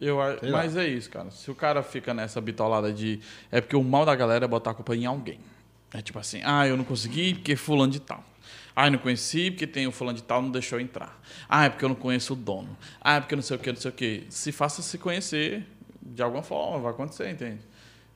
[0.02, 0.58] Eu, Sei lá.
[0.60, 1.30] mas é isso, cara.
[1.30, 3.20] Se o cara fica nessa bitolada de.
[3.52, 5.40] É porque o mal da galera é botar a culpa em alguém.
[5.94, 8.24] É tipo assim, ah, eu não consegui porque fulano de tal.
[8.82, 11.20] Ah, eu não conheci porque tem o fulano de tal não deixou entrar.
[11.50, 12.78] Ah, é porque eu não conheço o dono.
[13.02, 14.26] Ah, é porque não sei o que, não sei o que.
[14.30, 15.66] Se faça se conhecer
[16.02, 17.60] de alguma forma, vai acontecer, entende?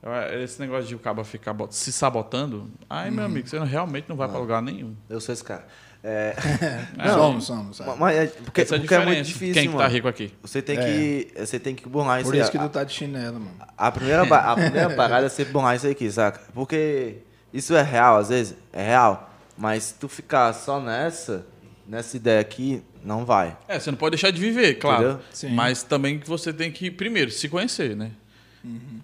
[0.02, 3.14] Eu- Esse negócio de o cabo ficar se sabotando, ai, Uhum.
[3.16, 4.94] meu amigo, você realmente não vai pra lugar nenhum.
[5.08, 5.66] Eu sou esse cara.
[6.02, 6.34] É,
[6.96, 7.76] Não, somos, somos.
[7.78, 7.98] sabe?
[7.98, 10.32] mas é, porque, Essa é porque é muito difícil, Quem que tá rico aqui?
[10.42, 10.82] Você tem É.
[10.84, 11.32] que.
[11.46, 12.40] Você tem que burlar isso Por aí.
[12.42, 13.56] isso que tu tá de chinelo, mano.
[13.76, 16.40] A primeira, a primeira parada é você burlar isso aqui, saca?
[16.54, 17.16] Porque
[17.54, 19.30] isso é real, às vezes, é real.
[19.56, 21.46] Mas se tu ficar só nessa,
[21.86, 23.56] nessa ideia aqui, não vai.
[23.68, 25.20] É, você não pode deixar de viver, claro.
[25.50, 28.10] Mas também que você tem que, primeiro, se conhecer, né?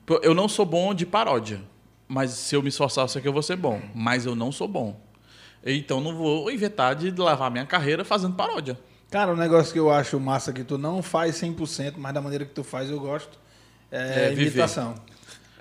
[0.06, 1.60] Pô, Eu não sou bom de paródia.
[2.08, 3.80] Mas se eu me esforçar, eu sei que eu vou ser bom.
[3.94, 5.00] Mas eu não sou bom.
[5.64, 8.78] Então não vou inventar de levar minha carreira fazendo paródia.
[9.10, 12.44] Cara, um negócio que eu acho massa que tu não faz 100%, mas da maneira
[12.44, 13.38] que tu faz eu gosto,
[13.90, 14.94] é, É, imitação.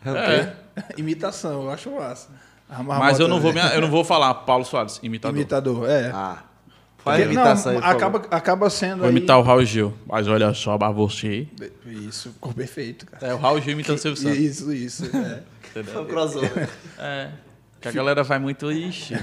[0.06, 0.54] É.
[0.97, 2.30] imitação, eu acho massa.
[2.69, 5.36] A Mas eu não, vou, me- eu não vou falar Paulo Soares, imitador.
[5.36, 6.12] Imitador, é.
[6.13, 6.43] Ah.
[6.99, 8.36] Faz Porque- imitação não, aí, por acaba, favor.
[8.36, 9.12] acaba sendo Vou aí...
[9.12, 9.93] imitar o Raul Gil.
[10.05, 11.47] Mas olha só, pra você.
[11.86, 13.25] Isso, ficou perfeito, cara.
[13.27, 14.38] É o Raul Gil imitando o Silvio Santos.
[14.38, 15.05] Isso, isso.
[15.15, 15.41] é.
[15.71, 16.01] Entendeu?
[16.01, 16.69] Um crossover.
[16.99, 17.29] É.
[17.82, 18.69] Que a galera vai muito.
[18.69, 19.13] Ixi.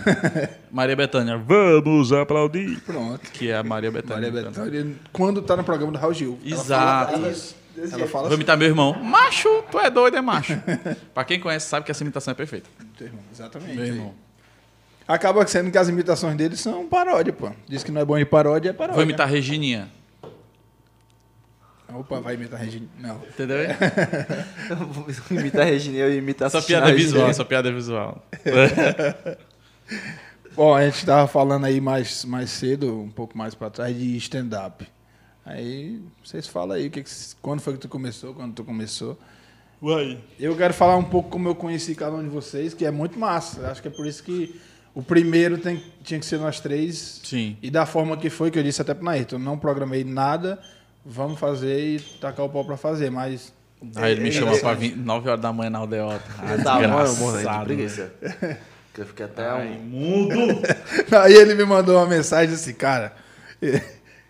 [0.72, 2.80] Maria Bethânia, vamos aplaudir.
[2.80, 3.30] Pronto.
[3.30, 4.32] Que é a Maria Bethânia.
[4.32, 4.48] Maria.
[4.50, 6.38] Bethânia, quando tá no programa do Raul Gil.
[6.44, 7.12] ela Exato.
[7.12, 7.54] fala isso.
[7.92, 8.94] Ela fala Vou imitar meu irmão.
[9.02, 10.58] Macho, tu é doido, é macho.
[11.12, 12.70] pra quem conhece, sabe que essa imitação é perfeita.
[13.04, 13.74] Assim, Exatamente.
[13.76, 14.14] Meu irmão.
[15.06, 17.50] Acaba sendo que as imitações dele são paródia, pô.
[17.68, 18.94] Diz que não é bom de paródia, é paródia.
[18.96, 19.88] Vou imitar a Regininha.
[21.94, 22.86] Opa, vai imitar a Regina.
[22.98, 23.16] Não.
[23.16, 23.58] Entendeu?
[25.30, 28.26] Imita a Regina e imita Essa assistindo piada a visual, essa piada visual.
[30.54, 34.16] Bom, a gente tava falando aí mais, mais cedo, um pouco mais pra trás, de
[34.16, 34.86] stand-up.
[35.44, 39.16] Aí, vocês falam aí, que que, quando foi que tu começou, quando tu começou.
[39.82, 40.18] Uai.
[40.38, 43.18] Eu quero falar um pouco como eu conheci cada um de vocês, que é muito
[43.18, 43.68] massa.
[43.70, 44.58] Acho que é por isso que
[44.94, 47.20] o primeiro tem, tinha que ser nós três.
[47.22, 47.56] Sim.
[47.62, 50.58] E da forma que foi, que eu disse até pro Nairton, eu não programei nada,
[51.04, 53.52] vamos fazer e tacar o pau pra fazer, mas...
[53.96, 54.94] Aí ele me É chamou pra interessante.
[54.96, 56.24] vir 9 horas da manhã na aldeota.
[56.38, 57.74] Ah, Tá, mano, eu desgraçado.
[58.94, 59.82] Que fiquei até Ai, um...
[59.82, 60.34] mundo.
[61.22, 63.12] Aí ele me mandou uma mensagem assim, cara...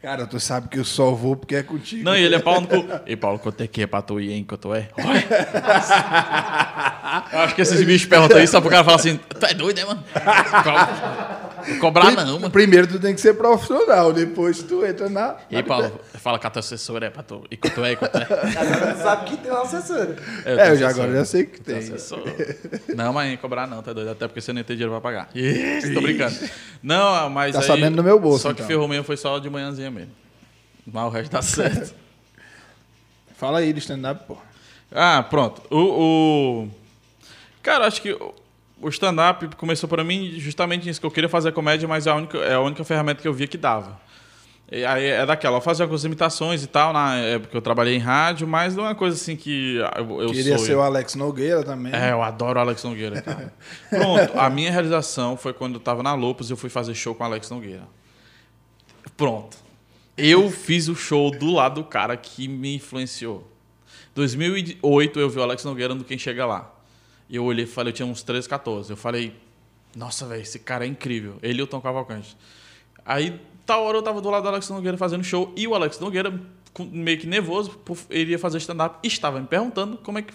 [0.07, 2.05] Cara, tu sabe que eu só vou porque é contigo.
[2.05, 2.87] Não, e ele é Paulo no cu.
[3.05, 4.45] E Paulo, quanto é que é pra tu ir, hein?
[4.49, 4.89] Quanto é?
[4.97, 5.03] Oi.
[7.33, 9.79] Eu acho que esses bichos perguntam isso só pro cara falar assim: Tu é doido,
[9.79, 10.05] né, mano?
[11.81, 12.51] Cobrar não, mano.
[12.51, 15.37] Primeiro tu tem que ser profissional, depois tu entra na...
[15.51, 17.45] E aí, Paulo, fala que a tua assessora é pra tu.
[17.51, 18.23] E quanto é, e quanto é?
[18.57, 20.17] Agora tu sabe que tem uma assessora.
[20.45, 21.79] É, eu já, agora já sei que tem.
[21.79, 22.23] Assessor.
[22.95, 24.11] Não, mas cobrar não, tá doido?
[24.11, 25.29] Até porque você não tem dinheiro pra pagar.
[25.35, 26.37] Isso, tô brincando.
[26.83, 28.67] Não, mas Tá aí, sabendo do meu bolso, Só que então.
[28.67, 30.13] ferrou mesmo foi só de manhãzinha mesmo.
[30.87, 31.95] Mas o resto tá certo.
[33.37, 34.37] Fala aí do stand-up, pô.
[34.93, 35.63] Ah, pronto.
[35.71, 35.79] O,
[36.65, 36.69] o-
[37.63, 38.17] Cara, acho que
[38.81, 42.15] o- stand-up começou pra mim justamente isso, que eu queria fazer comédia, mas é a
[42.15, 43.99] única, é a única ferramenta que eu via que dava.
[44.71, 47.95] E aí é daquela, eu fazia algumas imitações e tal, na época que eu trabalhei
[47.95, 50.67] em rádio, mas não é uma coisa assim que eu, eu Queria sou.
[50.67, 51.93] ser o Alex Nogueira também.
[51.95, 53.55] É, eu adoro o Alex Nogueira, cara.
[53.89, 57.15] Pronto, a minha realização foi quando eu tava na Lopes e eu fui fazer show
[57.15, 57.85] com o Alex Nogueira.
[59.17, 59.57] Pronto.
[60.19, 63.47] Eu fiz o show do lado do cara que me influenciou.
[64.17, 66.73] 2008 eu vi o Alex Nogueira no Quem Chega Lá.
[67.29, 68.91] E eu olhei e falei, eu tinha uns 13, 14.
[68.91, 69.35] Eu falei,
[69.97, 71.39] nossa, velho, esse cara é incrível.
[71.43, 72.37] Ele e o Tom Cavalcante.
[73.05, 75.99] Aí, tal hora eu tava do lado do Alex Nogueira fazendo show e o Alex
[75.99, 76.33] Nogueira,
[76.93, 77.79] meio que nervoso,
[78.11, 80.33] ele ia fazer stand-up e estava me perguntando como é que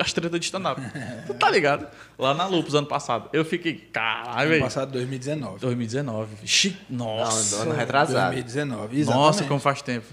[0.00, 0.80] as tretas de stand-up.
[1.26, 1.86] Tu tá ligado?
[2.18, 3.28] Lá na Lupus, ano passado.
[3.32, 4.62] Eu fiquei, caralho, Ano velho.
[4.62, 5.60] passado, 2019.
[5.60, 6.36] 2019.
[6.42, 7.56] Ixi, nossa.
[7.56, 8.32] Não, ano retrasado.
[8.32, 9.24] 2019, exatamente.
[9.26, 10.06] Nossa, como faz tempo.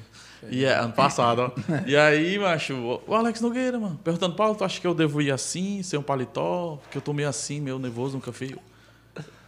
[0.50, 1.52] E é, ano passado, ó.
[1.86, 5.32] E aí, macho, o Alex Nogueira, mano, perguntando, Paulo, tu acha que eu devo ir
[5.32, 6.80] assim, ser um paletó?
[6.82, 8.56] Porque eu tô meio assim, meio nervoso, nunca fiz.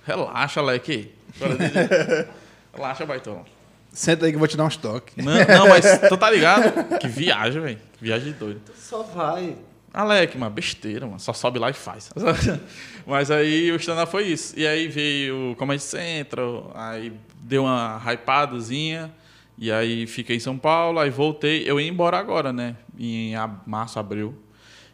[0.06, 1.12] Relaxa, Leque.
[2.74, 3.46] Relaxa, baitão.
[3.92, 5.16] Senta aí que eu vou te dar uns toques.
[5.24, 6.98] Não, não, mas tu tá ligado?
[6.98, 7.80] Que viagem, velho.
[8.02, 8.62] Viagem de doido.
[8.76, 9.56] Só vai.
[9.94, 11.20] Alec, mano, besteira, mano.
[11.20, 12.10] Só sobe lá e faz.
[13.06, 14.58] Mas aí o stand-up foi isso.
[14.58, 19.14] E aí veio o Comedy Central, aí deu uma hypadazinha.
[19.58, 21.64] E aí fiquei em São Paulo, aí voltei.
[21.70, 22.76] Eu ia embora agora, né?
[22.98, 23.34] Em
[23.66, 24.36] março, abril.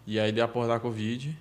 [0.05, 1.37] E aí deu a porra da Covid.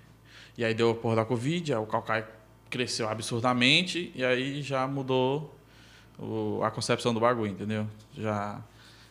[0.57, 2.27] E aí deu a porra da Covid, aí o Calcaia
[2.69, 4.11] cresceu absurdamente.
[4.15, 5.55] E aí já mudou
[6.17, 7.87] o- a concepção do bagulho, entendeu?
[8.17, 8.61] Já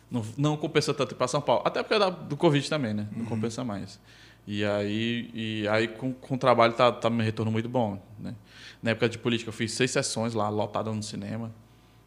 [0.09, 1.61] não, não compensa tanto ir para São Paulo.
[1.65, 3.07] Até porque é da- do Covid também, né?
[3.15, 3.99] Não compensa mais.
[4.47, 8.33] E aí, e aí com, com o trabalho tá, tá me retorno muito bom, né?
[8.81, 11.51] Na época de política eu fiz seis sessões lá, lotada no cinema.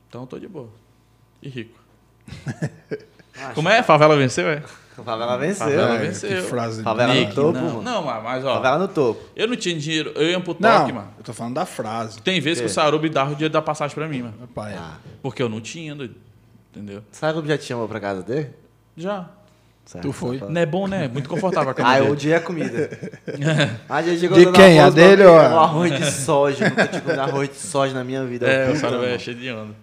[0.09, 0.71] Então eu tô de boa.
[1.41, 1.79] E rico.
[3.55, 3.83] Como é?
[3.83, 4.63] Favela venceu, é?
[5.05, 5.67] Favela venceu.
[5.67, 6.29] Favela É, venceu.
[6.43, 7.83] que frase Favela Nick, no topo, não, mano.
[7.83, 9.21] não, mas, ó, Favela no topo.
[9.35, 11.09] eu não tinha dinheiro, eu ia pro Não, toque, mano.
[11.19, 12.21] eu tô falando da frase.
[12.21, 12.73] Tem vezes que o É.
[12.73, 14.35] Sarubi dava o dinheiro da passagem pra mim, mano.
[14.55, 14.75] Pai.
[14.79, 14.97] Ah.
[15.23, 16.15] Porque eu não tinha, doido.
[16.71, 17.03] Entendeu?
[17.11, 18.51] Sabe como já te chamou pra casa dele?
[18.97, 19.29] Já.
[19.85, 20.39] Certo, Tu foi?
[20.39, 21.09] só Não é bom, né?
[21.09, 22.89] Muito confortável a cama Ah, eu odiei a comida.
[23.89, 24.79] Ah, já chegou De quem?
[24.79, 26.69] A dele ou a- Um arroz de soja.
[26.69, 28.47] Nunca tinha comido arroz de soja na minha vida.
[28.47, 29.75] É, o Sarubi é cheio de onda.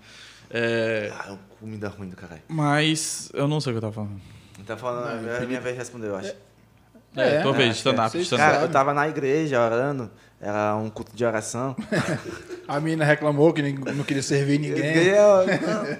[0.51, 2.41] É, Ah, comida ruim do caralho.
[2.47, 4.21] mas eu não sei o que eu tava falando.
[4.65, 6.33] Tá falando, é a minha vez de responder, eu acho.
[7.15, 8.21] É, É, tua vez, acho stand-up, que é.
[8.21, 8.51] stand-up.
[8.51, 11.75] Cara, eu tava na igreja orando, era um culto de oração.
[12.67, 14.95] A menina reclamou que não queria servir ninguém.
[15.07, 15.17] Eu,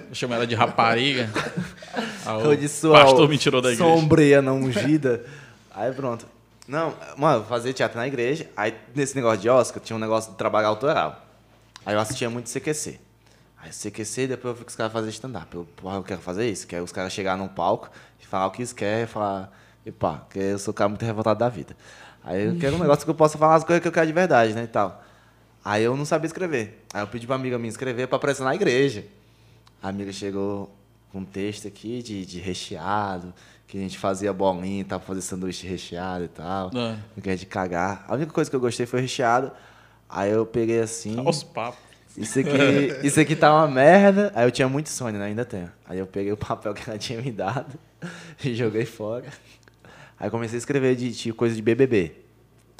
[0.08, 1.28] Eu chamo ela de rapariga.
[2.24, 3.90] Ah, eu o sua pastor me tirou da igreja.
[3.90, 5.24] sombria não ungida.
[5.74, 6.26] Aí pronto.
[6.68, 8.46] Não, mano, eu fazia teatro na igreja.
[8.56, 11.26] Aí, nesse negócio de Oscar, tinha um negócio de trabalho autoral.
[11.84, 13.00] Aí eu assistia muito CQC.
[13.62, 15.54] Aí CQC, depois eu que os caras faziam stand-up.
[15.54, 16.66] Eu, porra, eu quero fazer isso.
[16.66, 19.52] Que é os caras chegar num palco e falar o que eles querem, falar...
[19.84, 21.74] E pá, que eu sou um cara muito revoltado da vida.
[22.22, 24.12] Aí eu quero um negócio que eu possa falar as coisas que eu quero de
[24.12, 25.02] verdade, né, e tal.
[25.64, 26.84] Aí eu não sabia escrever.
[26.92, 29.06] Aí eu pedi pra amiga minha escrever pra aparecer na igreja.
[29.82, 30.74] A amiga chegou
[31.10, 33.32] com um texto aqui de, de recheado,
[33.66, 36.68] que a gente fazia bolinha, tava fazendo sanduíche recheado e tal.
[36.68, 36.98] É.
[37.16, 38.04] Não queria de cagar.
[38.06, 39.50] A única coisa que eu gostei foi recheado.
[40.08, 41.26] Aí eu peguei assim.
[41.26, 41.89] Os papos.
[42.20, 42.50] Isso aqui,
[43.06, 44.30] isso aqui tá uma merda.
[44.34, 45.26] Aí eu tinha muito sonho, né?
[45.26, 45.70] Ainda tenho.
[45.86, 47.78] Aí eu peguei o papel que ela tinha me dado
[48.44, 49.24] e joguei fora.
[50.18, 52.14] Aí comecei a escrever de, de coisa de BBB.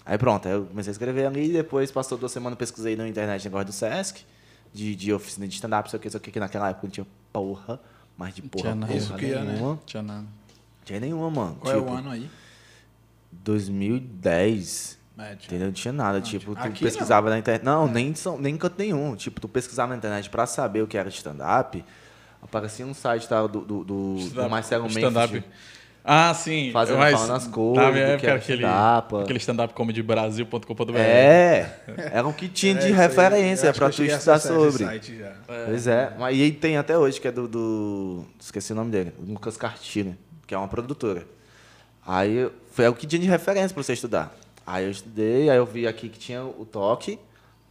[0.05, 3.09] Aí pronto, aí eu comecei a escrever ali e depois passou duas semanas, pesquisei na
[3.09, 4.24] internet negócio do Sesc,
[4.72, 6.92] de, de oficina de stand-up, sei o que, sei o que, que naquela época não
[6.92, 7.81] tinha porra,
[8.16, 8.92] mas de porra, Tinha nada.
[8.92, 9.53] porra Isso que é, né?
[9.53, 9.81] nenhuma.
[9.87, 10.26] Tinha nada.
[10.85, 11.57] Tinha nenhuma, mano.
[11.61, 12.31] Qual é tipo, o ano aí?
[13.33, 14.98] 2010.
[15.20, 15.66] É, Entendeu?
[15.66, 16.20] Não tinha nada.
[16.20, 17.64] tipo, tu pesquisava na internet.
[17.64, 19.14] Não, nem, são, nem em canto nenhum.
[19.16, 21.85] Tipo, tu pesquisava na internet pra saber o que era de stand-up.
[22.42, 25.44] Aparecia um site tá, do, do, do, do Marcelo Stand-up.
[26.02, 26.70] Ah, sim.
[26.72, 29.16] Fazendo- mas falando as coisas, Na minha época era aquele, stand-up.
[29.16, 30.96] aquele stand-up comedy brasil.com.br.
[30.96, 31.70] É,
[32.11, 34.85] era um que tinha É, de referência eu tu estudar sobre.
[35.18, 35.33] já.
[35.66, 39.12] Pois é, mas e tem até hoje, que é do, do- Esqueci o nome dele,
[39.20, 41.26] Lucas Cartilho, que é uma produtora.
[42.06, 44.35] Aí foi o que tinha de referência pra você estudar.
[44.70, 47.18] Aí eu estudei, aí eu vi aqui que tinha o toque,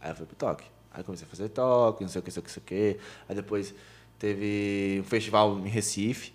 [0.02, 0.66] aí eu fui pro toque.
[0.92, 2.62] Aí comecei a fazer toque, não sei o que, não sei o que, não sei
[2.62, 3.00] o que.
[3.26, 3.74] Aí depois
[4.18, 6.30] teve um festival em Recife.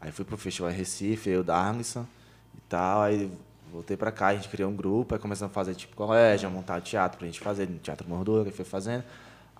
[0.00, 2.06] Aí fui pro festival em Recife, eu, Darlison
[2.56, 3.02] e tal.
[3.02, 3.30] Aí
[3.70, 6.50] voltei pra cá, a gente criou um grupo, aí começamos a fazer tipo colégio, a
[6.50, 9.04] montar teatro pra gente fazer, teatro Mordor, que foi fazendo.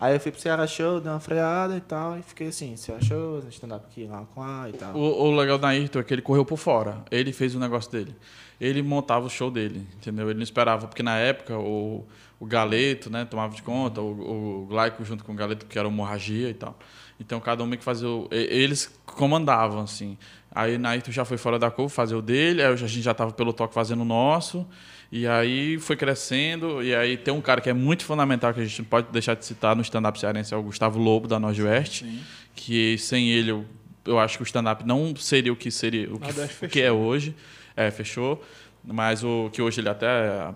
[0.00, 3.02] Aí eu fui pro Ceará Show, dei uma freada e tal, e fiquei assim, Ceará
[3.02, 4.96] Show, stand-up aqui, lá com lá e tal.
[4.96, 7.04] O, o legal da Ayrton é que ele correu por fora.
[7.10, 8.16] Ele fez o negócio dele.
[8.58, 10.30] Ele montava o show dele, entendeu?
[10.30, 12.06] Ele não esperava, porque na época o,
[12.38, 15.86] o Galeto, né, tomava de conta, o, o Glaico junto com o Galeto, que era
[15.86, 16.78] o Hemorragia e tal.
[17.20, 20.16] Então cada um meio que fazia o, Eles comandavam, assim.
[20.50, 23.12] Aí na Ayrton já foi fora da curva fazer o dele, aí a gente já
[23.12, 24.66] estava pelo toque fazendo o nosso.
[25.12, 28.64] E aí foi crescendo, e aí tem um cara que é muito fundamental, que a
[28.64, 32.20] gente não pode deixar de citar no stand-up cearense, é o Gustavo Lobo, da Nordeste.
[32.54, 33.64] Que sem ele, eu,
[34.04, 36.92] eu acho que o stand-up não seria o que seria o que, o que é
[36.92, 37.34] hoje.
[37.76, 38.40] É, fechou.
[38.84, 40.48] Mas o que hoje ele até é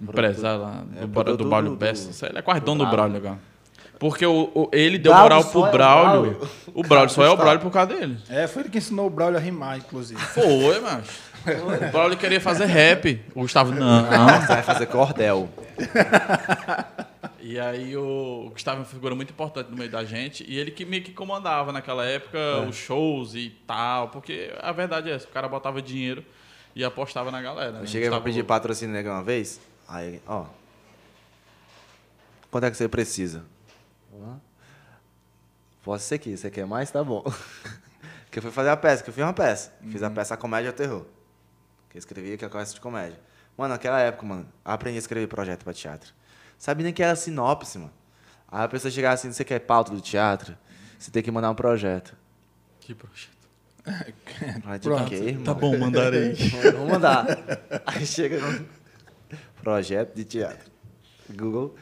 [0.00, 2.26] empresário lá é do, Bra- produtor do do- Braulio do- Bessa.
[2.26, 3.20] Ele é quase do dono do Braulio.
[3.20, 3.48] Braulio agora.
[3.98, 6.30] Porque o, o- ele deu Braulio moral pro é o Braulio.
[6.34, 6.50] Braulio.
[6.72, 7.36] O Braulio só é o.
[7.36, 8.16] Braulio por causa dele.
[8.28, 10.20] É, foi ele que ensinou o Braulio a rimar, inclusive.
[10.20, 11.10] Foi, macho.
[11.46, 13.20] O Braulio queria fazer rap.
[13.34, 14.04] O Gustavo, não.
[14.40, 15.48] Você vai fazer cordel.
[17.40, 20.44] E aí o Gustavo é uma figura muito importante no meio da gente.
[20.46, 24.08] E ele que meio que comandava naquela época os shows e tal.
[24.08, 26.24] Porque a verdade é essa, o cara botava dinheiro
[26.74, 27.72] e apostava na galera.
[27.72, 27.80] né?
[27.82, 28.48] Eu cheguei pra Gustavo pedir Lobo.
[28.48, 30.44] patrocínio nele uma vez, aí ó,
[32.50, 33.44] quanto é que você precisa?
[35.82, 36.90] Posso ser aqui, você quer mais?
[36.90, 37.24] Tá bom.
[38.30, 39.72] que eu fui fazer a peça, que eu fiz uma peça.
[39.90, 41.06] Fiz a peça A Comédia ao Terror.
[41.90, 43.18] Que eu escrevi, que é a peça de comédia.
[43.56, 46.12] Mano, naquela época, mano, aprendi a escrever projeto pra teatro.
[46.58, 47.92] Sabia nem que era sinopse, mano.
[48.50, 50.56] Aí a pessoa chegava assim, você quer pauta do teatro?
[50.98, 52.16] Você tem que mandar um projeto.
[52.80, 53.38] Que projeto.
[54.62, 55.08] Projeto de Pronto.
[55.08, 55.44] quê, irmão?
[55.44, 56.34] Tá bom, mandarei.
[56.76, 57.26] Vou mandar.
[57.86, 58.66] Aí chega no
[59.62, 60.70] projeto de teatro.
[61.30, 61.74] Google.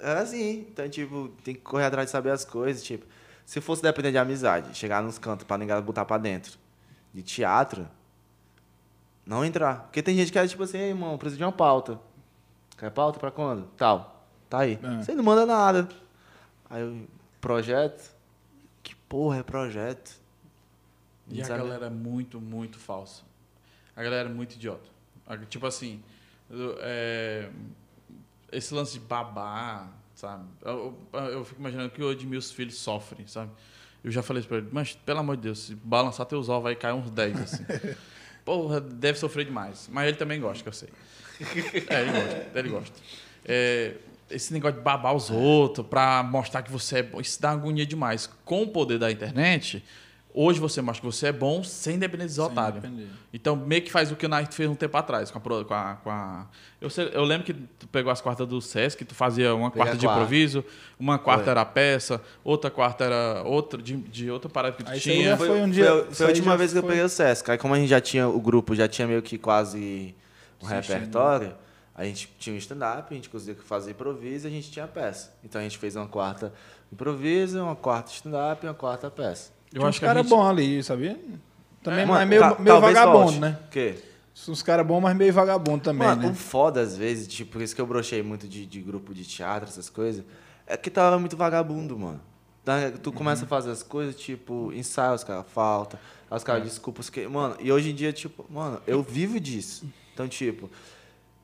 [0.00, 0.66] Era assim.
[0.70, 2.82] Então, tipo, tem que correr atrás de saber as coisas.
[2.82, 3.06] Tipo,
[3.46, 6.58] se fosse depender de amizade, chegar nos cantos pra ninguém botar pra dentro.
[7.12, 7.88] De teatro,
[9.30, 9.82] não entrar.
[9.84, 11.98] Porque tem gente que é tipo assim, "Ei, irmão, preciso de uma pauta.
[12.76, 13.66] Quer pauta pra quando?
[13.76, 14.26] Tal.
[14.48, 14.78] Tá aí.
[14.82, 15.02] É.
[15.02, 15.88] Você não manda nada.
[16.68, 17.06] Aí eu,
[17.40, 18.12] projeto?
[18.82, 20.18] Que porra é projeto?
[21.28, 23.22] E a galera é muito, muito falsa.
[23.94, 24.88] A galera é muito idiota.
[25.48, 26.02] Tipo assim,
[26.80, 27.48] é,
[28.50, 30.44] esse lance de babá, sabe?
[30.62, 33.52] Eu, eu- eu fico imaginando que hoje meus filhos sofrem, sabe?
[34.02, 36.64] Eu já falei isso pra ele, mas pelo amor de Deus, se balançar teus ovos
[36.64, 37.64] vai cair uns 10, assim.
[38.44, 39.88] Porra, deve sofrer demais.
[39.92, 40.88] Mas ele também gosta, que eu sei.
[41.88, 43.00] É, ele gosta, ele gosta.
[43.44, 43.94] É,
[44.30, 47.86] esse negócio de babar os outros pra mostrar que você é bom, isso dá agonia
[47.86, 48.28] demais.
[48.44, 49.84] Com o poder da internet,
[50.34, 52.82] hoje você mostra que você é bom sem depender dos otários.
[52.82, 53.08] depender.
[53.32, 55.40] Então, meio que faz o que o Night fez um tempo atrás com a.
[55.64, 56.46] Com a, com a-
[56.80, 59.84] eu, sei- eu lembro que tu pegou as quartas do Sesc, tu fazia uma Peguei
[59.86, 60.20] quarta de quarta.
[60.20, 60.64] improviso,
[60.98, 61.50] uma quarta Foi.
[61.50, 65.30] era peça, outra quarta era outra, de, de outra parada que tu Aí tinha.
[65.30, 66.90] já Foi, foi um foi dia- a- isso foi a última vez que eu foi-
[66.90, 67.50] peguei o Sesc.
[67.50, 70.14] Aí como a gente já tinha, o grupo já tinha meio que quase
[70.62, 70.94] um Assistindo.
[70.94, 71.54] repertório,
[71.94, 75.32] a gente tinha um stand-up, a gente conseguia fazer improviso e a gente tinha peça.
[75.44, 76.52] Então a gente fez uma quarta
[76.92, 79.50] improviso, uma quarta stand-up e uma quarta peça.
[79.72, 81.18] Eu acho uns que a cara gente- bom ali, sabia?
[81.82, 83.38] Também Mano, é meio, ta- meio vagabundo, volte.
[83.38, 83.58] né?
[83.66, 83.94] O quê?
[84.48, 86.28] Uns caras bons, mas meio vagabundo também, Mano, né?
[86.28, 89.24] o foda às vezes, tipo, por isso que eu brochei muito de, de grupo de
[89.24, 90.24] teatro, essas coisas,
[90.66, 92.20] é que tava muito vagabundo, mano.
[92.64, 95.98] Tá, Tu começa a fazer as coisas, tipo, ensaio, os caras faltam,
[96.30, 97.26] os caras desculpas que.
[97.26, 99.84] Mano, e hoje em dia, tipo, mano, eu vivo disso.
[100.14, 100.70] Então, tipo,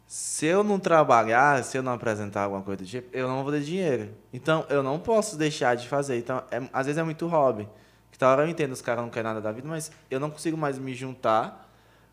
[0.07, 3.53] se eu não trabalhar, se eu não apresentar alguma coisa do tipo, eu não vou
[3.53, 4.11] ter dinheiro.
[4.33, 6.19] Então, eu não posso deixar de fazer.
[6.19, 7.67] Então, é- às vezes é muito hobby.
[8.11, 10.31] Que tal hora eu entendo, os caras não querem nada da vida, mas eu não
[10.31, 11.69] consigo mais me juntar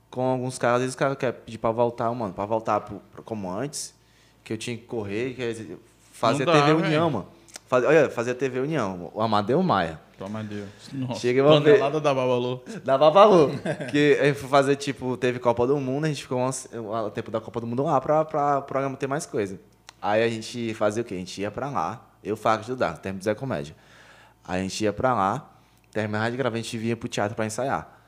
[0.09, 0.75] com alguns caras.
[0.75, 3.93] Às vezes os caras querem pedir pra voltar, mano, pra voltar pro, como antes,
[4.43, 5.79] que eu tinha que correr, dizer,
[6.11, 6.85] fazer dá, TV velho.
[6.85, 7.27] União, mano.
[7.67, 9.99] Faz, olha, fazia TV União, o Amadeu Maia.
[10.17, 10.69] Toma Deus.
[10.91, 12.61] Nossa, uma vez- panelada da Babalu.
[12.83, 13.51] Dava valor.
[13.89, 16.49] que gente foi fazer, tipo, teve Copa do Mundo, a gente ficou um,
[16.89, 19.59] o tempo da Copa do Mundo lá pra, pra o programa ter mais coisa.
[20.01, 21.15] Aí a gente fazia o quê?
[21.15, 23.75] A gente ia pra lá, eu faço estudar, termo de Zé Comédia.
[24.47, 25.49] Aí a gente ia pra lá,
[25.93, 27.99] terminava de gravar, a gente vinha pro teatro pra ensaiar.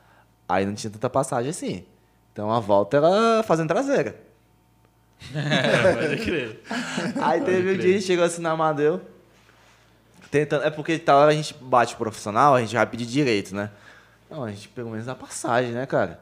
[0.48, 1.84] Aí não tinha tanta passagem assim.
[2.32, 4.20] Então a volta era fazendo traseira.
[5.34, 6.62] É, pode crer.
[7.22, 7.78] Aí teve um crer.
[7.78, 9.00] dia, a gente chegou assim na Amadeu.
[10.30, 13.70] Tentando, é porque tal hora a gente bate profissional, a gente vai pedir direito, né?
[14.28, 16.20] Não, a gente pelo menos dá passagem, né, cara?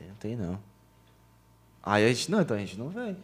[0.00, 0.58] Não tem não.
[1.82, 3.16] Aí a gente, não, então a gente não vem.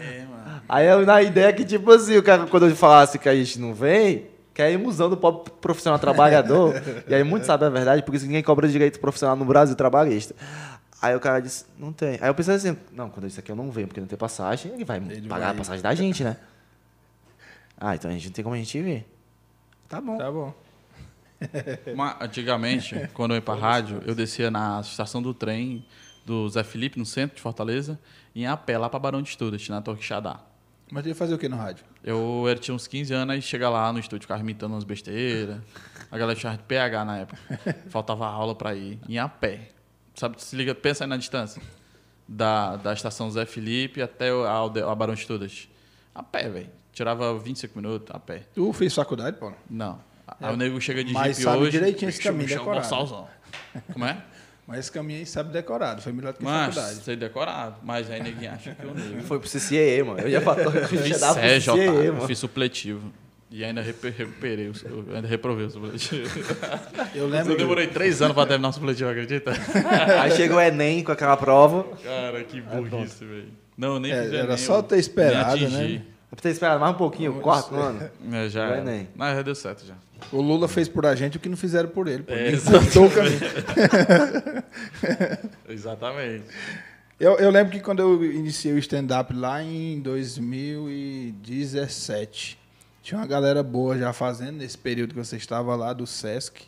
[0.00, 0.62] É, mano.
[0.68, 3.58] Aí eu, na ideia que, tipo assim, o cara, quando eu falasse que a gente
[3.58, 6.74] não vem, que é a ilusão do pobre profissional trabalhador.
[7.08, 10.34] e aí muitos sabem a verdade, por isso ninguém cobra direito profissional no Brasil trabalhista.
[11.00, 12.18] Aí o cara disse, não tem.
[12.20, 14.18] Aí eu pensei assim, não, quando eu disse aqui eu não venho porque não tem
[14.18, 16.36] passagem, ele vai Ele pagar vai- a passagem da gente, né?
[17.76, 19.04] Ah, então a gente não tem como a gente vir.
[19.88, 20.16] Tá bom.
[20.16, 20.54] Tá bom.
[21.96, 25.84] Mas, antigamente, quando eu ia pra rádio, eu descia na estação do trem
[26.24, 27.98] do Zé Felipe, no centro de Fortaleza,
[28.32, 30.38] e ia a pé lá pra Barão de Estudas, na Torre Xadá.
[30.92, 31.86] Mas tu ia fazer o que no rádio?
[32.04, 35.58] Eu era, tinha uns 15 anos e chega lá no estúdio, ficava imitando umas besteiras.
[36.10, 37.38] A galera chamava de PH na época.
[37.88, 38.98] Faltava aula pra ir.
[39.08, 39.70] Ia a pé.
[40.14, 41.62] Sabe, se liga, pensa aí na distância.
[42.28, 45.66] Da, da estação Zé Felipe até ao, a Barão de Estudas.
[46.14, 46.70] A pé, velho.
[46.92, 48.42] Tirava 25 minutos a pé.
[48.54, 49.56] Tu fez faculdade, Paulo?
[49.70, 49.98] Não.
[50.38, 51.70] Aí o nego chega de Mas Jeep sabe hoje.
[51.70, 52.82] direitinho esse caminho bicho, é decorado.
[52.82, 53.26] bossalzão.
[53.94, 54.22] Como é?
[54.66, 56.00] Mas esse caminho aí sabe decorado.
[56.02, 57.04] Foi melhor do que Mas, faculdade.
[57.04, 57.76] sei decorado.
[57.82, 59.22] Mas aí ninguém acha que eu nego.
[59.22, 60.20] Foi pro CCE, mano.
[60.20, 61.60] Eu ia pra eu pro SEG, otário.
[61.60, 62.26] CCE, Eu mano.
[62.26, 63.12] fiz supletivo.
[63.50, 64.72] E ainda recuperei, o-
[65.10, 66.26] eu ainda reprovei o supletivo.
[67.14, 67.54] Eu Eu lembro.
[67.54, 69.52] demorei três anos pra terminar o supletivo, acredita?
[70.22, 71.84] Aí chega o Enem com aquela prova.
[72.02, 73.48] Cara, que burrice, velho.
[73.76, 76.32] Não, nem É, fiz era Enem, só eu ter esperado, nem né?
[76.32, 78.10] Eu ter esperado mais um pouquinho, quarto ano.
[78.32, 78.78] É, já O era.
[78.78, 79.08] Enem.
[79.14, 79.94] Mas já deu certo já.
[80.32, 82.22] O Lula fez por a gente o que não fizeram por ele.
[82.22, 82.32] Pô.
[82.32, 83.38] É, Ele cortou o caminho.
[85.68, 86.44] Exatamente.
[87.20, 92.58] Eu, eu lembro que quando eu iniciei o stand-up lá em 2017,
[93.02, 96.62] tinha uma galera boa já fazendo, nesse período que você estava lá, do Sesc.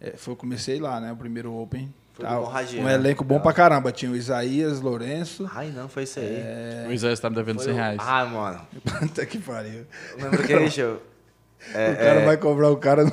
[0.00, 1.12] É, foi, eu comecei lá, né?
[1.12, 1.92] O primeiro Open.
[2.14, 2.94] Foi Conradia, um né?
[2.94, 3.90] elenco bom pra caramba.
[3.90, 5.50] Tinha o Isaías, Lourenço.
[5.54, 6.42] Ai, não, foi isso aí.
[6.88, 7.98] O Isaías tá me devendo Foi 100 o- reais.
[8.00, 8.60] Ah, mano.
[9.00, 9.86] Puta que pariu.
[10.16, 11.00] Eu lembro daquele show.
[11.74, 13.04] É, o cara é- vai cobrar o cara.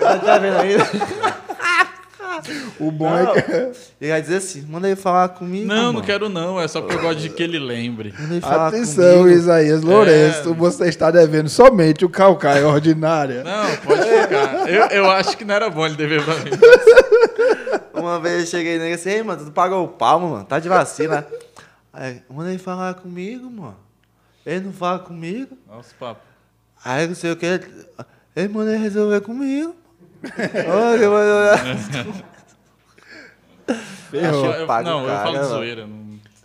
[0.00, 0.76] Tá vendo aí?
[2.80, 3.34] o bom Não.
[3.36, 3.52] é que.
[4.00, 6.04] Ele vai dizer assim, manda ele falar comigo, Não, não mano.
[6.04, 6.60] quero não.
[6.60, 8.14] É só porque eu gosto de que ele lembre.
[8.18, 9.28] Manda ele falar Atenção, comigo.
[9.38, 10.50] Isaías Lourenço.
[10.50, 10.54] É.
[10.54, 13.42] Você está devendo somente o Calcaia ordinária.
[13.44, 14.68] Não, pode ficar.
[14.68, 16.50] Eu, eu acho que não era bom ele dever pra mim.
[17.94, 20.68] Uma vez eu cheguei nele assim, ei, mano, tu pagou o palmo, mano, tá de
[20.68, 21.26] vacina.
[21.92, 23.76] Aí, manda ele falar comigo, mano.
[24.44, 25.56] Ele não fala comigo.
[25.68, 26.20] Nossa, papo.
[26.84, 27.46] Aí não sei o que.
[28.34, 29.76] Ele manda ele resolver comigo.
[34.10, 34.46] Ferrou.
[34.46, 35.48] Eu- eu- paga o não, eu cara, falo de mano.
[35.54, 35.86] zoeira.
[35.86, 36.02] Não...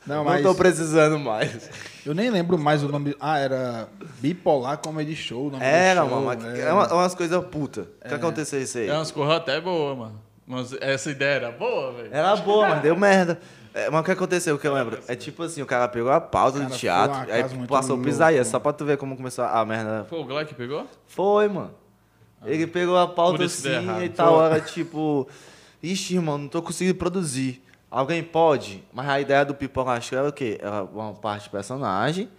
[0.08, 1.70] Não, Não mas tô precisando mais.
[2.06, 3.14] eu nem lembro mais o nome.
[3.20, 3.90] Ah, era
[4.22, 5.48] Bipolar Comedy Show.
[5.48, 6.62] o nome do Era, show, mano, mas é.
[6.62, 7.88] é uma- umas coisas puta.
[8.06, 8.88] O que aconteceu isso aí?
[8.88, 10.22] É umas coisas até boa, mano.
[10.46, 12.10] Mas essa ideia era boa, velho.
[12.10, 13.38] Era boa, mas deu merda.
[13.74, 14.98] É, mas o que aconteceu, o que eu lembro?
[15.10, 17.56] É tipo assim, o cara pegou a pauta Cara, do foi teatro, uma aí casa
[17.56, 20.06] muito passou pro louca, Isaías, só pra tu ver como começou a merda.
[20.10, 20.88] Foi o Glau que pegou?
[21.06, 21.72] Foi, mano.
[22.46, 23.70] Ele pegou a pauta assim
[24.04, 25.28] e tal, hora tipo,
[25.82, 27.62] ixi, irmão, não tô conseguindo produzir.
[27.90, 28.84] Alguém pode?
[28.94, 30.58] Mas a ideia do Pipoca acho que era o quê?
[30.62, 32.30] Era uma parte personagem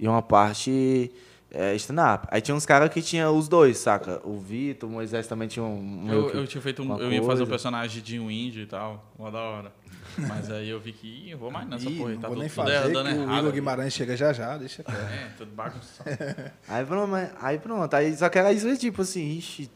[0.00, 1.12] e uma parte
[1.50, 2.26] é, stand-up.
[2.30, 4.20] Aí tinha uns caras que tinha os dois, saca?
[4.24, 6.06] O Vitor, o Moisés também tinha um.
[6.10, 7.46] Eu, eu tinha feito um, Eu ia fazer o coisa.
[7.46, 9.04] personagem de um índio e tal.
[9.18, 9.72] Uma da hora.
[10.18, 12.14] Mas aí eu vi que, ih, eu vou mais nessa Ih, porra.
[12.16, 13.38] Tá vou tudo, nem tudo fazer, dando que o errado.
[13.38, 14.98] Igor Guimarães chega já já, deixa quieto.
[14.98, 16.10] É, tudo bagunçado.
[16.68, 17.94] Aí pronto, aí pronto.
[17.94, 19.70] Aí só que era isso, tipo assim, ixi,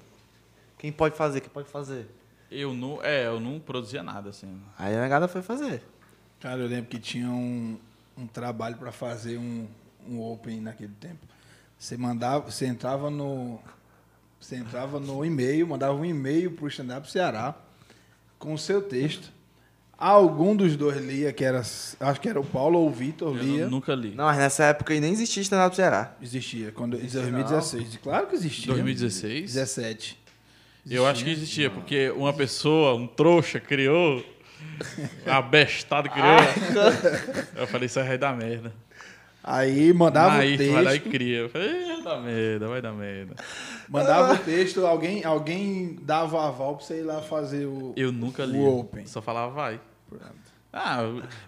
[0.77, 1.41] quem pode fazer?
[1.41, 2.07] Quem pode fazer?
[2.51, 4.61] Eu não, é, eu não produzia nada, assim.
[4.79, 5.83] Aí a negada foi fazer.
[6.41, 7.79] Cara, eu lembro que tinha um,
[8.17, 9.67] um trabalho para fazer um,
[10.09, 11.27] um open naquele tempo.
[11.79, 13.61] Você mandava, você entrava no,
[14.41, 17.55] você entrava no e-mail, mandava um e-mail pro stand-up Ceará
[18.39, 19.33] com o seu texto.
[19.99, 23.43] Algum dos dois lia, que era, acho que era o Paulo ou o Vitor Eu
[23.43, 23.65] lia.
[23.65, 24.15] nu- nunca li.
[24.15, 26.15] Não, mas nessa época aí nem existia stand-up Ceará.
[26.23, 27.97] Existia, quando, em 2016.
[28.01, 28.67] Claro que existia.
[28.73, 29.55] 2016?
[29.55, 30.19] 17.
[30.89, 34.25] Eu acho que existia, porque uma pessoa, um trouxa, criou.
[35.27, 36.27] Abestado criou.
[37.57, 38.73] Eu falei, isso aí vai dar merda.
[39.43, 41.11] Aí mandava o Aí vai lá e texto.
[41.11, 41.39] cria.
[41.39, 43.35] Eu falei, "Ih, vai dar merda, vai dar merda.
[43.89, 47.93] Mandava o texto, alguém, alguém dava aval pra você ir lá fazer o.
[47.97, 48.59] Eu nunca li.
[48.59, 49.07] O Open.
[49.07, 49.81] Só falava, vai.
[50.71, 50.99] Ah,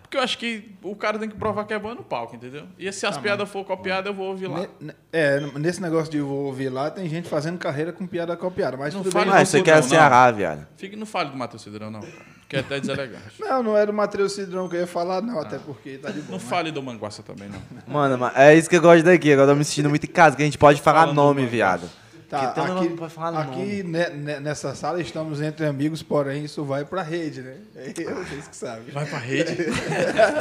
[0.01, 2.65] porque eu acho que o cara tem que provar que é bom no palco, entendeu?
[2.79, 4.61] E se as piadas for copiadas, eu vou ouvir lá.
[4.61, 8.35] Ne- ne- É, nesse negócio de vou ouvir lá, tem gente fazendo carreira com piada
[8.35, 8.79] copiada.
[8.79, 9.35] Mas Não fale bem.
[9.35, 9.83] Mas você não, quer não.
[9.83, 10.67] Ceará, viado.
[10.77, 12.01] Fique no fale do Matheus Cidrão, não.
[12.01, 12.13] cara,
[12.51, 13.35] Que é até deselegante.
[13.39, 16.21] Não, não era o Matheus Cidrão que eu ia falar, não, até porque tá de
[16.21, 16.33] boa.
[16.33, 17.61] Não mas- fale do Manguaça também, não.
[17.87, 19.33] Mano, mas é isso que eu gosto daqui.
[19.33, 21.43] Agora eu tô me sentindo muito em casa, que a gente pode falar Falando nome,
[21.45, 21.89] do viado.
[22.29, 22.97] Tá, um aqui,
[23.39, 27.57] aqui ne- nessa sala estamos entre amigos, porém isso vai pra rede, né?
[27.75, 28.91] É eu, vocês que sabem.
[28.93, 29.57] Vai pra rede.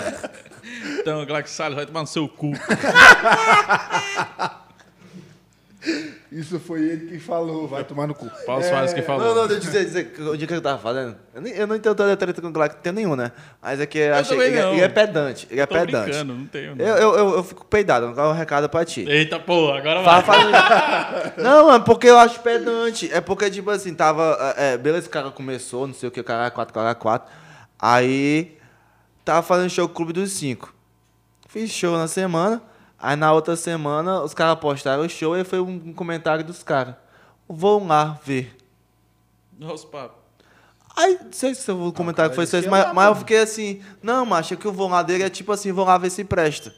[0.99, 2.51] então, Glax Salles vai tomar no seu cu.
[6.31, 8.29] Isso foi ele que falou, vai tomar no cu.
[8.45, 9.25] Paulo Soares que falou.
[9.25, 11.17] Não, não, deixa eu dizer, dizer o dia que eu tava falando.
[11.33, 13.31] Eu, nem, eu não entendo toda a treta com o tenho nenhum, né?
[13.59, 14.37] Mas é que eu achei.
[14.39, 15.47] Ele, é- ele é pedante.
[15.49, 16.03] Ele é Tô pedante.
[16.03, 16.75] brincando, não tenho.
[16.75, 16.85] Não.
[16.85, 19.05] Eu, eu, eu, eu fico peidado, não dá um recado pra ti.
[19.09, 20.21] Eita, pô, agora vai.
[20.21, 21.33] fala.
[21.37, 23.11] não, mano, porque eu acho pedante.
[23.11, 24.37] É porque, tipo assim, tava.
[24.55, 26.87] É, beleza, o cara começou, não sei o que, o cara era 4, o cara
[26.89, 27.27] era 4.
[27.79, 28.55] Aí.
[29.25, 30.73] Tava fazendo show com o Clube dos Cinco.
[31.47, 32.61] Fiz show na semana.
[33.01, 36.95] Aí na outra semana, os caras postaram o show e foi um, comentário dos caras.
[37.47, 38.57] Vão lá ver.
[39.57, 40.15] Nossa, papo.
[40.95, 43.39] Aí, não sei se o comentário cara foi isso, ia mas, lá, mas eu fiquei
[43.39, 46.09] assim, não, macho, é que o vão lá dele é tipo assim, vão lá ver
[46.09, 46.73] se presta.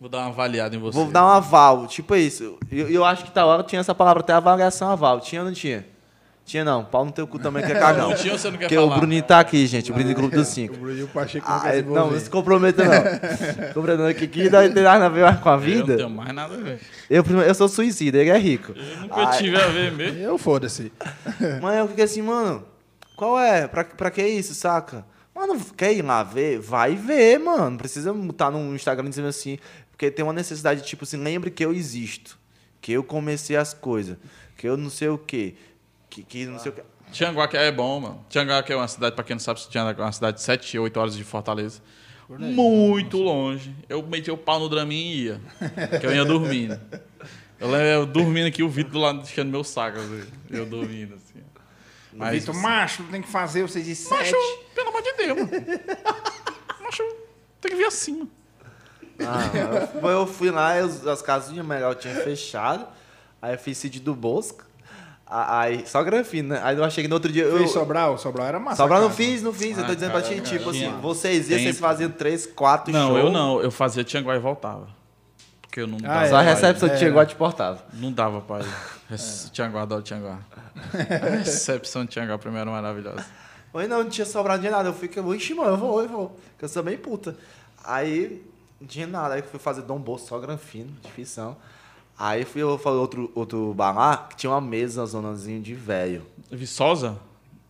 [0.00, 0.96] Vou dar uma avaliada em você.
[0.96, 2.58] Vou dar um aval, tipo isso.
[2.70, 5.20] E eu, eu acho que tal hora tinha essa palavra até avaliação aval.
[5.20, 5.86] Tinha ou não tinha?
[6.46, 6.84] Tinha não.
[6.84, 8.10] Pau no teu cu também que é cagão.
[8.10, 8.94] Não tinha você não quer Porque falar?
[8.96, 9.90] o Bruninho tá aqui, gente.
[9.90, 10.74] O Bruninho do Grupo dos O Cinco.
[10.76, 14.06] O Pacheco não Ah, quer se não, não se comprometa não.
[14.06, 15.96] Aqui que não tem nada a ver com a Eu não vida.
[15.96, 16.80] tenho mais nada a ver.
[17.10, 18.72] Eu, eu sou suicida, ele é rico.
[18.76, 20.18] Eu nunca tive a ver mesmo.
[20.20, 20.92] Eu foda-se.
[21.60, 22.64] Mas eu fiquei assim, mano,
[23.16, 23.66] qual é?
[23.66, 25.04] Pra, pra que isso, saca?
[25.34, 26.60] Mano, quer ir lá ver?
[26.60, 27.70] Vai ver, mano.
[27.70, 29.58] Não precisa estar no Instagram dizendo assim.
[29.90, 32.38] Porque tem uma necessidade, tipo assim, lembre que eu existo.
[32.80, 34.16] Que eu comecei as coisas.
[34.56, 35.54] Que eu não sei o quê.
[36.16, 38.24] Que, que não sei o que é bom, mano.
[38.30, 40.78] Tianguá que é uma cidade, pra quem não sabe, Tianguá é uma cidade de 7,
[40.78, 41.82] 8 horas de Fortaleza.
[42.28, 43.76] Muito longe.
[43.88, 45.40] Eu meti o pau no Dramin e ia.
[46.00, 46.80] Que eu ia dormindo.
[47.60, 49.98] Eu lembro eu dormindo aqui, o Vitor do lado deixando meu saco.
[49.98, 51.44] Assim, eu dormindo, assim.
[52.12, 54.36] Mas, Vitor, macho, tem que fazer o 6 de macho, 7.
[54.74, 55.50] pelo amor de Deus, mano.
[56.82, 57.02] Macho,
[57.60, 58.26] tem que vir acima.
[59.20, 62.86] Ah, eu, fui lá, as casinhas melhor tinha fechado.
[63.40, 64.65] Aí eu fiz sítio do Bosco.
[65.28, 66.60] Aí, só granfino, né?
[66.62, 67.42] Aí eu achei que no outro dia.
[67.44, 68.16] Eu, Fez Sobral?
[68.16, 68.76] Sobral era massa.
[68.76, 69.76] Sobrar não fiz, não fiz.
[69.76, 72.10] eu tô Ah, dizendo pra cara, ti, cara, tipo tinha assim, vocês iam, vocês faziam
[72.10, 73.24] três, quatro Não, shows.
[73.24, 73.60] eu não.
[73.60, 74.86] Eu fazia Tianguá e voltava.
[75.62, 76.24] Porque eu não dava.
[76.24, 77.84] é, Só a pra recepção que chegou a te portava.
[77.94, 78.66] Não dava pra ir.
[79.10, 80.38] Res- Tianguá, adoro Tianguá.
[80.94, 83.26] A recepção de Tianguá pra mim era maravilhosa.
[83.72, 84.88] Oi, não, não tinha sobrado de nada.
[84.88, 86.28] Eu fiquei, ixi, mano, eu vou, eu vou.
[86.52, 87.36] Porque eu sou bem puta.
[87.84, 88.42] Aí,
[88.80, 89.34] não tinha nada.
[89.34, 91.56] Aí eu fui fazer Dom Bolso, só granfino, difícil.
[92.18, 95.74] Aí fui eu falei outro, outro bar lá, que tinha uma mesa, uma zonazinha de
[95.74, 96.22] velho.
[96.50, 97.18] Viçosa?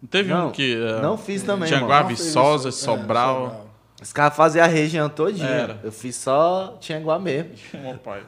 [0.01, 0.75] Não teve Não, um que.
[0.77, 2.89] eh, não fiz também, Tianguá, Viçosa, isso.
[2.89, 3.67] É, Sobral.
[4.01, 5.49] Os caras faziam a região todinha.
[5.49, 5.81] Era.
[5.83, 7.51] Eu fiz só Tianguá mesmo.
[7.75, 8.23] Meu pai.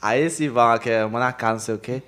[0.00, 2.02] Aí esse bar lá, que é Manacá, não sei o quê,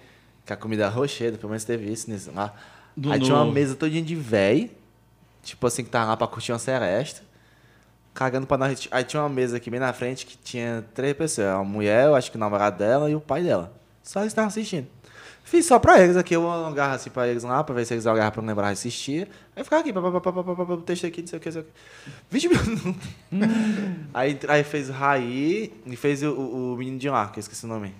[0.46, 2.54] que a comida é rocheira, pelo menos teve isso nisso lá.
[2.96, 4.70] Do- Aí tinha uma no- mesa todinha de véi,
[5.42, 7.22] tipo assim, que tava lá pra curtir uma seresta,
[8.20, 8.86] cagando pra nós.
[8.90, 12.14] Aí tinha uma mesa aqui bem na frente que tinha três pessoas, uma mulher, eu
[12.14, 13.72] acho que o namorado dela e o pai dela.
[14.02, 14.86] Só eles estavam assistindo.
[15.42, 18.06] Fiz só pra eles aqui, eu alongava assim pra eles lá, pra ver se eles
[18.06, 19.26] alongavam pra não lembrar de assistir.
[19.56, 21.38] Aí ficava aqui, pá, pá, pá, pá, pá, pá, pá, o texto aqui, não sei
[21.38, 21.70] o que, não sei o que.
[22.30, 22.96] 20 minutos.
[24.14, 27.40] aí, aí fez o Raí e fez o, o, o menino de lá, que eu
[27.40, 27.94] esqueci o nome.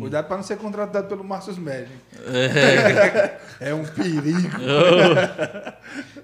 [0.00, 1.92] Cuidado pra não ser contratado pelo Márcio Médio.
[2.26, 3.38] É.
[3.60, 4.48] É um perigo.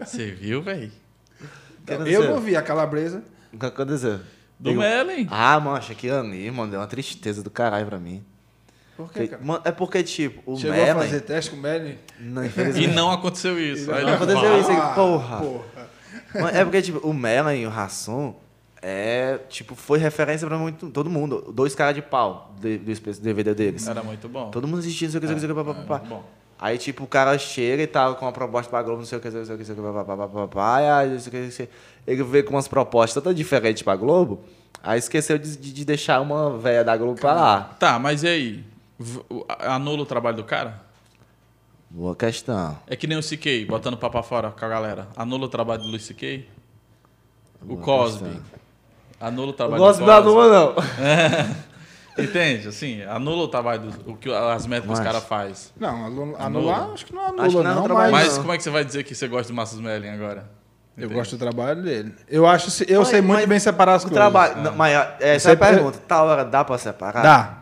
[0.00, 0.90] Você viu, velho?
[1.82, 3.22] O que Eu não vi a calabresa.
[3.52, 4.18] O que aconteceu?
[4.58, 5.28] Do Digo- Mellen.
[5.30, 8.24] Ah, mancha, aquilo ali, mano, deu uma tristeza do caralho pra mim.
[8.96, 9.42] Por quê, Porque- cara?
[9.44, 11.02] mano, é porque, tipo, o Chegou a Mellen...
[11.02, 11.98] fazer teste com o Melly?
[12.18, 12.94] Não, E infelizmente.
[12.94, 13.90] não aconteceu isso.
[13.90, 15.36] Não aconteceu isso aí, Ah, porra.
[15.40, 15.88] porra.
[16.34, 18.34] Mano, É porque, tipo, o Mellen e o Rasson
[18.88, 21.52] é, tipo, foi referência pra muito, todo mundo.
[21.52, 23.84] Dois caras de pau de- do DVD deles.
[23.88, 24.48] Era muito bom.
[24.52, 26.22] Todo mundo assistia, não sei o que, não sei o que, muito bom.
[26.58, 29.20] Aí, tipo, o cara chega e tá com uma proposta pra Globo, não sei o
[29.20, 31.10] que, não sei o que, não sei o que, pá, pá, pá, pá, e aí,
[31.10, 31.74] não sei o que, não sei o que.
[32.12, 34.40] Ele veio com umas propostas todas diferentes pra Globo,
[34.82, 37.60] aí esqueceu de, de- de deixar uma velha da Globo pra lá.
[37.78, 38.64] Tá, mas e aí?
[39.58, 40.80] Anula o trabalho do cara?
[41.90, 42.78] Boa questão.
[42.86, 45.08] É que nem o CK, botando papo fora com a galera.
[45.16, 46.46] Anula o trabalho do Luiz CK?
[47.68, 48.30] O Cosby.
[48.30, 48.55] questão.
[49.20, 50.28] Anula o Eu trabalho gosto do da Cosby.
[50.30, 50.74] Lua, não.
[52.18, 52.68] Entende?
[52.68, 55.70] Assim, anula o trabalho, do, o que as metas que os caras fazem.
[55.78, 56.44] Não, anu- Anula.
[56.74, 58.40] anular, acho que não anula, Acho que não é não, trabalho, mas, não.
[58.42, 60.48] como é que você vai dizer que você gosta do Massus Melling agora?
[60.96, 61.14] eu Entende?
[61.20, 62.14] gosto do trabalho dele.
[62.26, 64.16] Eu acho, se- eu Mas- sei muito mas bem separar as O coisas.
[64.18, 64.62] trabalho.
[64.62, 65.98] não, mas é, essa é a Você- pergunta.
[66.08, 67.22] Tal hora dá pra separar?
[67.22, 67.58] Dá.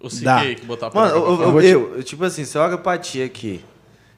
[0.00, 0.40] O CK Dá.
[0.56, 2.98] que botar pra Mano, eu, Eu eu, eu- eu, tipo assim, se eu olho pra
[2.98, 3.64] ti aqui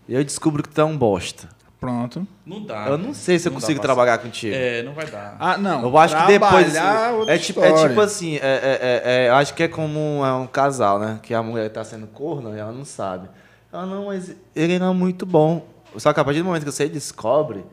[0.09, 1.49] e eu descubro que tu é um bosta,
[1.81, 2.27] Pronto.
[2.45, 2.89] Não dá.
[2.89, 4.55] eu não sei se eu consigo trabalhar contigo.
[4.55, 5.35] É, não vai dar.
[5.41, 5.83] Ah, não.
[5.83, 6.73] Eu acho que depois.
[6.73, 9.69] Trabalhar, outra É tipo, é tipo assim, é, é, é, é, eu acho que é
[9.69, 11.19] como um, é um casal, né?
[11.23, 13.29] Que a mulher tá sendo corno e ela não sabe.
[13.73, 15.67] Ela, não, mas ele não é muito bom.
[15.97, 17.65] Só que a partir do momento que você descobre,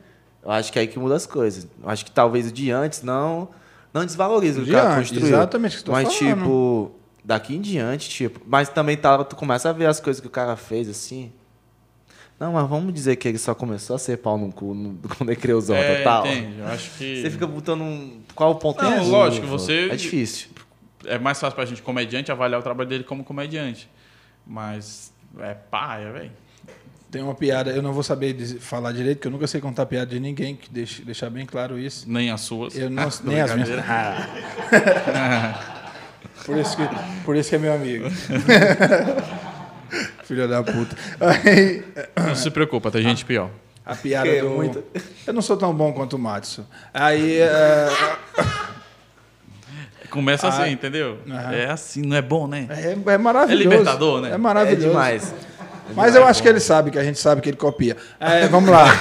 [0.43, 1.67] eu acho que é aí que muda as coisas.
[1.83, 3.49] Eu acho que talvez o de antes não,
[3.93, 5.35] não desvaloriza o que De o cara antes, construiu.
[5.35, 6.37] exatamente o que Mas, falando.
[6.37, 6.91] tipo,
[7.25, 8.39] daqui em diante, tipo.
[8.47, 11.33] Mas também tá, tu começa a ver as coisas que o cara fez assim.
[12.39, 15.29] Não, mas vamos dizer que ele só começou a ser pau no cu no, quando
[15.31, 16.27] ele criou o Zorro É, Total.
[16.27, 16.59] entende?
[16.59, 17.21] Eu acho que...
[17.21, 18.21] Você fica botando um.
[18.35, 19.05] Qual o ponto Não, curva?
[19.09, 20.49] lógico, você- É difícil.
[21.05, 23.89] É mais fácil pra gente, comediante, avaliar o trabalho dele como comediante.
[24.45, 26.31] Mas é paia, velho.
[27.09, 29.85] Tem uma piada, eu não vou saber dizer- falar direito, porque eu nunca sei contar
[29.85, 32.05] piada de ninguém, que deixe, deixar bem claro isso.
[32.09, 32.75] Nem as suas.
[32.77, 33.69] Eu não, nem as minhas.
[36.45, 36.83] Por, isso que,
[37.25, 38.05] por isso que é meu amigo.
[40.27, 40.95] Filha da puta.
[41.19, 41.83] Aí,
[42.17, 43.49] Não se preocupa, tem gente pior.
[43.85, 44.49] a piada é do.
[44.49, 44.83] muito.
[45.25, 46.65] Eu não sou tão bom quanto o Matson.
[46.93, 47.39] Aí.
[47.39, 47.87] é,
[50.09, 51.17] Começa Ah, assim, entendeu?
[51.29, 51.51] aham.
[51.53, 52.67] É assim, não é bom, né?
[52.69, 53.67] É, é maravilhoso.
[53.67, 54.29] É libertador, né?
[54.31, 54.87] É É maravilhoso.
[54.87, 55.33] demais.
[55.95, 57.95] Mas eu acho que ele sabe, que a gente sabe que ele copia.
[58.19, 58.85] É, vamos lá.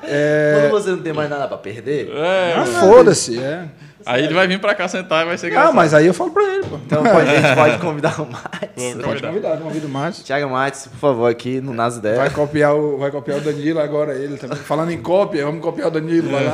[0.00, 3.64] Quando você não tem mais nada pra perder, É, Ah, Foda-se, é.
[4.08, 5.74] Aí ele vai vir pra cá sentar e vai ser Não, engraçado.
[5.74, 6.76] mas aí eu falo pra ele, pô.
[6.76, 9.04] então pode- a gente pode convidar o Matos.
[9.04, 10.24] Pode convidar, convido o Márcio.
[10.24, 12.32] Tiago Matos, por favor, aqui no Nas Vai Ideias.
[12.32, 14.56] copiar, o, vai copiar o Danilo agora, ele também.
[14.58, 16.52] Falando em cópia, vamos copiar o Danilo, vai lá.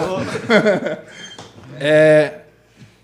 [1.79, 2.41] É.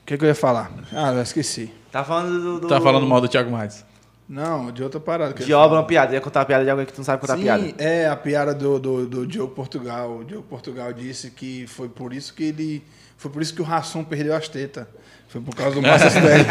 [0.02, 0.72] O que, que eu ia falar?
[0.92, 1.72] Ah, eu esqueci.
[1.92, 2.60] Tá falando do.
[2.62, 3.84] do- Tá falando mal do Thiago Matos.
[4.28, 5.32] Não, de outra parada.
[5.34, 6.10] De obra, uma piada.
[6.10, 7.64] Eu ia contar uma piada de alguém que tu não sabe contar Sim, piada.
[7.78, 10.18] é a piada do, do, do Diogo Portugal.
[10.18, 12.82] O Diogo Portugal disse que foi por isso que ele.
[13.20, 14.86] Foi por isso que o Rassum perdeu as tetas.
[15.28, 16.44] Foi por causa do Márcio Smelly.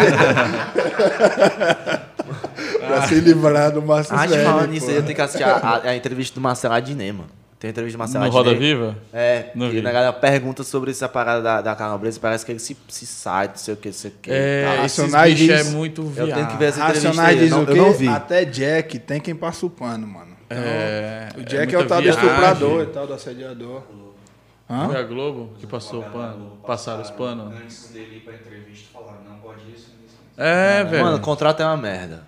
[2.88, 5.43] pra se livrar do Márcio Ah, de Smelly, falando nisso aí, eu tenho que assistir
[5.43, 7.30] a, a entrevista do Marcelo Adnet, mano.
[7.59, 8.32] Tem a entrevista do Marcelo No.
[8.32, 8.95] Roda Viva?
[9.11, 9.88] É, Não e vi.
[9.88, 13.47] a galera pergunta sobre essa parada da, da calabresa, parece que ele se, se sai,
[13.49, 14.32] não sei o que, não sei o que.
[14.32, 16.34] É, esses Racionais bichos é diz- muito Eu viado.
[16.36, 17.82] tenho que ver essa entrevista Racionais aí, diz eu não, o eu quê?
[17.82, 18.07] não vi.
[18.07, 20.30] Até Jack tem quem passa o pano, mano.
[20.45, 22.24] Então, É, o é Jack é, muita o tal do viagem.
[22.24, 23.84] estuprador e tal, do assediador.
[24.70, 24.86] Hã?
[24.86, 27.55] Foi a Globo que passou o pano, passaram os panos.
[27.55, 30.17] Antes dele ir pra entrevista, falaram, não pode isso, isso, isso.
[30.38, 31.05] É, velho.
[31.05, 32.28] Mano, contrato é uma merda.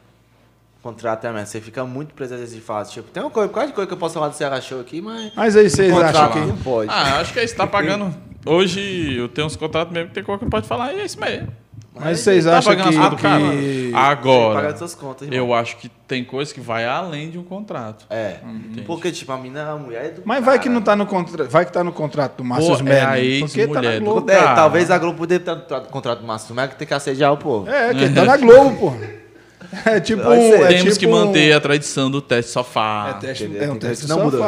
[0.82, 1.48] Contrato é uma merda.
[1.50, 2.90] Você fica muito preso às vezes de fato.
[2.90, 5.32] Tipo, tem uma coisa, quase coisa que eu posso falar do Ceará Show aqui, mas.
[5.36, 6.40] Mas aí vocês acham que.
[6.40, 6.90] não pode.
[6.92, 7.56] Ah, acho que é isso.
[7.56, 8.12] Tá pagando.
[8.44, 11.06] Hoje eu tenho uns contratos mesmo que tem coisa que não pode falar e é
[11.06, 11.48] isso mesmo.
[12.02, 12.90] Mas vocês Tá acham que.
[13.18, 15.38] que- Agora, as suas contas, irmão.
[15.38, 18.06] eu acho que tem coisa que vai além de um contrato.
[18.10, 18.38] É.
[18.44, 18.82] Entendi.
[18.82, 20.22] Porque, tipo, a mina é a mulher do.
[20.26, 21.50] Mas vai que não tá no contrato.
[21.50, 23.38] Vai que tá no contrato do Márcio Pô, Smelly.
[23.38, 24.32] é porque tá na do- Globo.
[24.32, 26.94] É, talvez a Globo poderia estar no tra- contrato do Márcio Melo que tem que
[26.94, 27.70] assediar o povo.
[27.70, 28.94] É, que tá na Globo, pô.
[29.86, 30.34] É tipo um.
[30.34, 33.16] é Temos tipo que manter a tradição do teste sofá.
[33.18, 34.42] É, teste, é um teste de não mudou.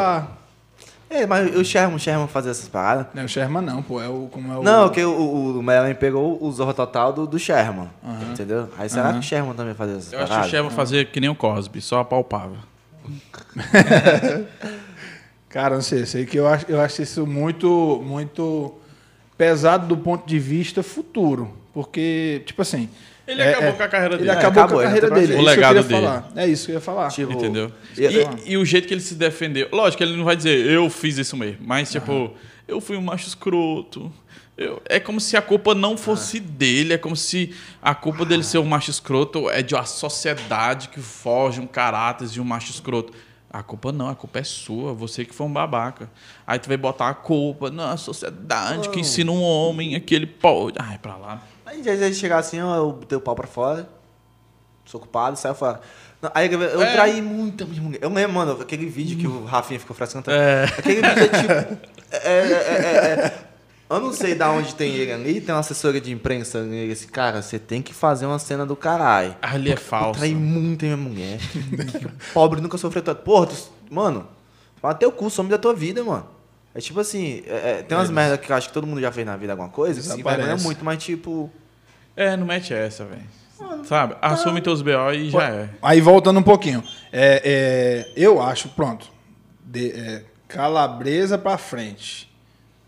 [1.14, 3.06] É, mas o Sherman, o Sherman fazia essas paradas.
[3.14, 4.02] Não o Sherman, não, pô.
[4.02, 4.28] É o.
[4.32, 7.38] Como é o Não, que o, o, o Mellen pegou o Zorro Total do, do
[7.38, 7.90] Sherman.
[8.32, 8.68] Entendeu?
[8.78, 9.14] Aí será Aham.
[9.14, 10.48] que o Sherman também fazia essas Eu acho que paradas?
[10.48, 12.58] o Sheva fazer que nem o Cosby, só apalpável.
[15.50, 18.74] Cara, não sei, sei que eu acho, eu acho isso muito, muito
[19.38, 21.54] pesado do ponto de vista futuro.
[21.74, 22.90] Porque, tipo assim.
[23.28, 24.32] Ele é- acabou é- com a carreira Ele dele.
[24.32, 25.20] acabou, acabou, com a ele carreira dele.
[25.20, 26.32] É isso que O queria legado falar.
[26.36, 27.08] É isso que eu ia falar.
[27.10, 27.72] Tipo, Entendeu?
[27.98, 28.02] e-
[28.48, 29.70] E, e o jeito que ele se defendeu.
[29.72, 31.60] Lógico ele não vai dizer, eu fiz isso mesmo.
[31.66, 32.34] Mas, tipo,
[32.68, 34.12] eu fui um macho escroto.
[34.58, 36.94] Eu- é como se a culpa não fosse dele.
[36.94, 41.00] É como se a culpa dele ser um macho escroto é de uma sociedade que
[41.00, 43.14] foge um caráter de um macho escroto.
[43.50, 46.10] A culpa não, a culpa é sua, você que foi um babaca.
[46.46, 50.76] Aí tu vai botar a culpa na sociedade que ensina um homem que ele pode.
[50.80, 51.42] Ai, pra lá.
[51.82, 53.88] Aí às vezes chegar assim, ó, eu botei o pau pra fora,
[54.86, 55.82] sou culpado, saiu fora.
[56.22, 56.94] Não, aí eu, eu É.
[56.94, 58.00] traí muita minha mulher.
[58.02, 60.32] Eu lembro, mano, aquele vídeo que o Rafinha ficou frescando.
[60.32, 60.64] É.
[60.66, 61.94] Aquele vídeo é tipo.
[62.16, 63.34] É, é, é, é, é.
[63.90, 67.08] Eu não sei da onde tem ele ali, tem uma assessora de imprensa ali, esse
[67.08, 69.36] cara, você tem que fazer uma cena do caralho.
[69.42, 70.20] Ali é falso.
[70.20, 71.40] Trai muito minha mulher.
[72.34, 73.24] Pobre nunca sofreu tanto.
[73.24, 73.56] Porra, tu,
[73.90, 74.28] mano,
[74.80, 76.26] fala teu cu, some da tua vida, mano.
[76.76, 79.12] É tipo assim, é- é, tem umas merda que eu acho que todo mundo já
[79.12, 80.42] fez na vida alguma coisa, que se Desaparece.
[80.44, 81.52] envergonha muito, mas tipo.
[82.16, 83.24] É, não mete essa, velho.
[83.86, 84.16] Sabe?
[84.22, 85.70] Assume teus BO e já é.
[85.82, 86.84] Aí voltando um pouquinho.
[87.12, 89.08] É, é, eu acho, pronto.
[89.66, 92.30] de- é, calabresa pra frente.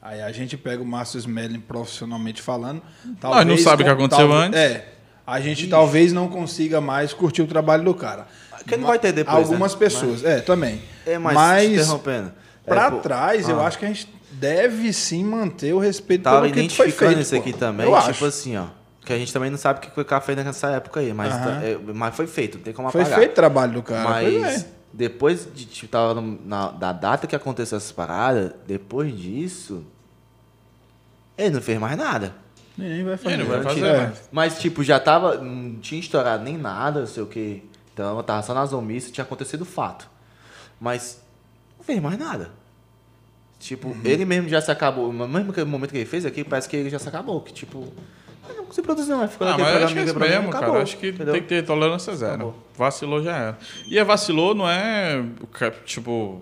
[0.02, 2.82] Aí a gente pega o Márcio Smelling profissionalmente falando.
[3.24, 4.60] Nós não sabe o que aconteceu antes.
[4.60, 4.88] É.
[5.26, 8.28] A gente talvez não consiga mais curtir o trabalho do cara.
[8.68, 9.80] Que não vai ter depois, Algumas né?
[9.80, 10.82] pessoas, é, também.
[11.06, 12.32] É, mas, Mas, interrompendo.
[12.66, 13.68] pra é, pô, trás, eu ah.
[13.68, 17.22] acho que a gente deve sim manter o respeito Tava pelo que foi identificando feito.
[17.22, 17.42] isso pô.
[17.42, 18.26] aqui também, Eu tipo acho.
[18.26, 18.66] assim, ó.
[19.06, 21.30] Que a gente também não sabe o que o cara fez nessa época aí, mas,
[21.32, 23.20] tá- é, mas foi feito, não tem como Foi apagar.
[23.20, 24.10] feito o trabalho do cara.
[24.10, 24.68] Mas é.
[24.92, 29.86] depois de tipo, tava no- na, da data que aconteceu essas paradas, depois disso,
[31.38, 32.34] ele não fez mais nada.
[32.78, 33.36] Nem vai fazer.
[33.36, 33.98] Ele não vai fazer É.
[34.08, 34.30] mais.
[34.32, 35.36] Mas, tipo, já tava.
[35.38, 37.62] Não tinha estourado nem nada, não sei o quê.
[37.94, 40.10] Então, eu tava só nas omissas, tinha acontecido o fato.
[40.80, 41.22] Mas
[41.78, 42.52] não fez mais nada.
[43.60, 44.02] Tipo, Uhum.
[44.04, 45.14] ele mesmo já se acabou.
[45.14, 47.40] No mesmo que- momento que ele fez aqui, parece que ele já se acabou.
[47.42, 47.88] Que, tipo,
[48.54, 49.32] não se produziu mais.
[49.32, 50.84] Ficou Ah, naquele mas eu acho que é isso mesmo, acabou, cara.
[50.84, 51.34] Acho que entendeu?
[51.34, 52.34] tem que ter tolerância zero.
[52.34, 52.56] Acabou.
[52.78, 53.58] Vacilou já era.
[53.88, 55.24] E é vacilou não é,
[55.86, 56.42] tipo,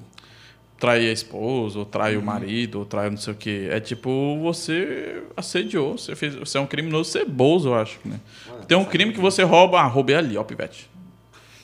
[0.80, 2.24] trair a esposa, ou trair Uhum.
[2.24, 3.68] o marido, ou trair não sei o quê.
[3.72, 8.00] É tipo, você assediou, você, fez, você é um criminoso ceboso, eu acho.
[8.04, 8.20] Né?
[8.68, 10.90] Tem um crime que você rouba, ah, roubei ali, ó, pivete.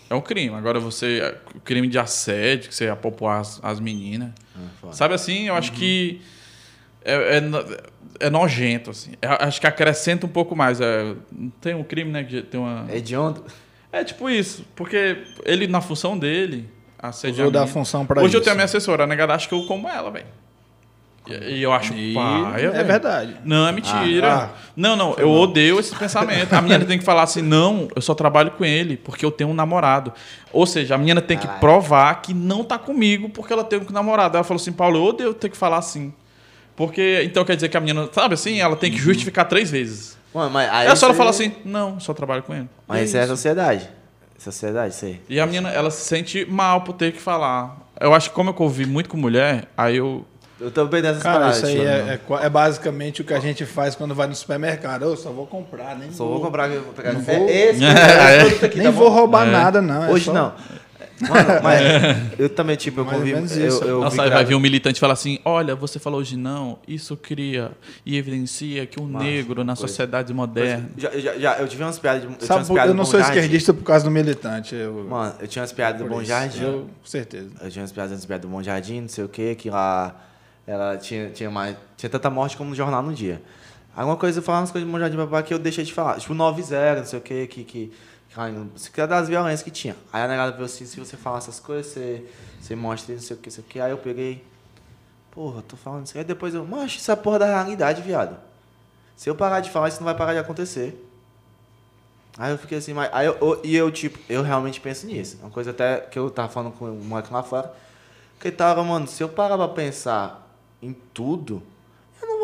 [0.10, 0.56] É um crime.
[0.56, 4.32] Agora você, o crime de assédio, que você apopou as, as meninas.
[4.84, 4.92] Ah.
[4.92, 6.20] Sabe assim, eu acho que
[7.04, 7.66] é, é, no-
[8.20, 9.12] é nojento, assim.
[9.22, 10.80] Eu acho que acrescenta um pouco mais.
[10.82, 12.24] É, não tem um crime, né?
[12.24, 12.86] Que tem uma...
[12.90, 13.44] É hediondo.
[13.92, 18.40] É tipo isso, porque ele, na função dele, assediar Usou da função pra Hoje eu
[18.40, 18.44] isso.
[18.44, 20.28] tenho a minha assessora, a negada acha que eu como ela, velho.
[21.28, 23.36] E, eu acho E paia, é verdade.
[23.46, 24.34] Não, é mentira.
[24.34, 26.54] Ah, não, não, eu odeio esse pensamento.
[26.54, 29.52] A menina tem que falar assim: não, eu só trabalho com ele porque eu tenho
[29.52, 30.12] um namorado.
[30.52, 31.60] Ou seja, a menina tem que Caralho.
[31.60, 34.38] provar que não tá comigo porque ela tem um namorado.
[34.38, 36.12] Ela falou assim: Paulo, eu odeio ter que falar assim.
[36.80, 40.18] Porque, então quer dizer que a menina, sabe assim, ela tem que justificar três vezes.
[40.34, 42.70] Mano, mas aí É só ela você- falar assim: não, só trabalho com ele.
[42.88, 43.90] Mas E isso é a sociedade.
[44.38, 45.20] Sociedade, isso aí.
[45.28, 47.78] e a menina, ela se sente mal por ter que falar.
[48.00, 50.26] Eu acho que como eu convivi muito com mulher, aí eu.
[50.62, 51.58] Eu tô bem nessas Cara, paradas.
[51.58, 54.36] isso aí é, é qua- é basicamente o que a gente faz quando vai no
[54.36, 55.04] supermercado.
[55.04, 56.70] Eu só vou comprar, nem Só vou comprar.
[56.70, 57.38] vou pegar Não café.
[57.40, 58.38] vou- Esse, É.
[58.38, 59.16] esse produto aqui, Nem tá vou bom?
[59.16, 59.52] roubar É.
[59.52, 60.06] nada, não.
[60.06, 60.54] é Hoje só- não.
[61.22, 63.36] Mano, mas eu também, tipo, eu Mais convivo.
[63.38, 63.84] menos Eu, isso.
[63.84, 67.72] eu Nossa, vai vir um militante falar assim: olha, você falou hoje não, isso cria
[68.06, 69.82] e evidencia que o negro na coisa.
[69.88, 70.90] sociedade moderna.
[70.98, 72.28] Já, já, já, eu tive umas piadas de.
[72.28, 73.36] Eu tinha Sabe, piadas eu não sou Jardim.
[73.38, 74.76] esquerdista por causa do militante.
[74.76, 76.24] Eu, Mano, eu tinha umas piadas do Bom.
[76.24, 76.64] Jardim.
[76.64, 77.50] Eu, com certeza.
[77.62, 80.16] Eu tinha umas piadas umas piadas do Bom Jardim, não sei o que, que lá
[80.66, 81.76] ela tinha, tinha mais.
[81.98, 83.42] Tinha tanta morte como no jornal no dia.
[83.96, 86.18] Alguma coisa, eu falava umas coisas do Bom Jardim babá que eu deixei de falar.
[86.20, 87.64] Tipo, 9-0, não sei o que, que.
[87.64, 87.92] que
[88.76, 89.96] Se quer das violências que tinha.
[90.14, 92.26] Aí a negada falou assim: se você falar essas coisas, você,
[92.62, 93.80] você mostra não sei o que, não sei o que.
[93.80, 94.44] Aí eu peguei.
[95.32, 96.18] Porra, tô falando isso.
[96.18, 96.66] Aí depois eu.
[96.66, 98.38] Mas isso é porra da realidade, viado.
[99.16, 101.06] Se eu parar de falar, isso não vai parar de acontecer.
[102.38, 103.10] Aí eu fiquei assim, mas.
[103.12, 105.38] Aí eu, eu- e eu, tipo, eu realmente penso nisso.
[105.42, 107.74] Uma coisa até que eu tava falando com o moleque lá fora.
[108.40, 110.48] Que ele tava, mano, se eu parar pra pensar
[110.82, 111.62] em tudo,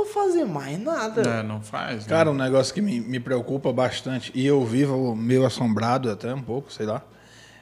[0.05, 1.21] vou fazer mais nada.
[1.21, 2.03] É, não faz.
[2.03, 2.09] né?
[2.09, 6.41] Cara, um negócio que me, me preocupa bastante, e eu vivo meio assombrado até um
[6.41, 7.01] pouco, sei lá,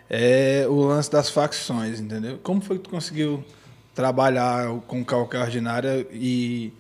[0.10, 2.40] é o lance das facções, entendeu?
[2.44, 3.44] Como foi que tu conseguiu
[3.96, 6.74] trabalhar com calca ordinária e,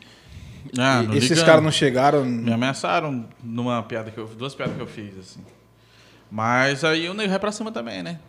[0.78, 2.24] Ah, e esses caras não chegaram...
[2.26, 5.40] Me ameaçaram numa piada que eu duas piadas que eu fiz, assim.
[6.30, 8.20] Mas aí o nego vai pra cima também, né?